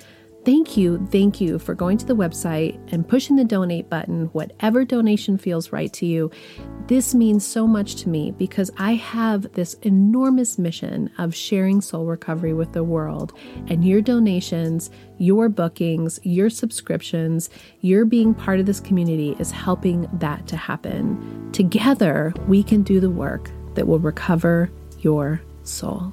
Thank 0.45 0.77
you, 0.77 1.07
thank 1.13 1.41
you 1.41 1.61
for 1.61 1.73
going 1.73 1.99
to 1.99 2.07
the 2.07 2.17
website 2.17 2.77
and 2.93 3.07
pushing 3.07 3.37
the 3.37 3.45
donate 3.45 3.89
button, 3.89 4.25
whatever 4.33 4.85
donation 4.85 5.39
feels 5.39 5.71
right 5.71 5.93
to 5.93 6.05
you. 6.05 6.33
This 6.89 7.15
means 7.15 7.47
so 7.47 7.65
much 7.65 7.95
to 7.97 8.09
me 8.09 8.33
because 8.33 8.69
I 8.77 8.95
have 8.95 9.53
this 9.53 9.75
enormous 9.83 10.59
mission 10.59 11.11
of 11.17 11.33
sharing 11.33 11.81
soul 11.81 12.07
recovery 12.07 12.55
with 12.55 12.73
the 12.73 12.83
world. 12.83 13.33
And 13.69 13.85
your 13.85 14.01
donations, 14.03 14.91
your 15.19 15.49
bookings, 15.49 16.19
your 16.25 16.51
subscriptions, 16.51 17.49
your 17.81 18.05
being 18.05 18.35
part 18.35 18.59
of 18.59 18.67
this 18.67 18.81
community 18.81 19.37
is 19.39 19.53
helping 19.53 20.09
that 20.15 20.49
to 20.49 20.57
happen. 20.57 21.53
Together, 21.53 22.35
we 22.49 22.65
can 22.65 22.83
do 22.83 22.99
the 22.99 23.11
work 23.11 23.49
that 23.75 23.87
will 23.87 24.01
recover 24.01 24.73
your 25.03 25.41
soul. 25.63 26.13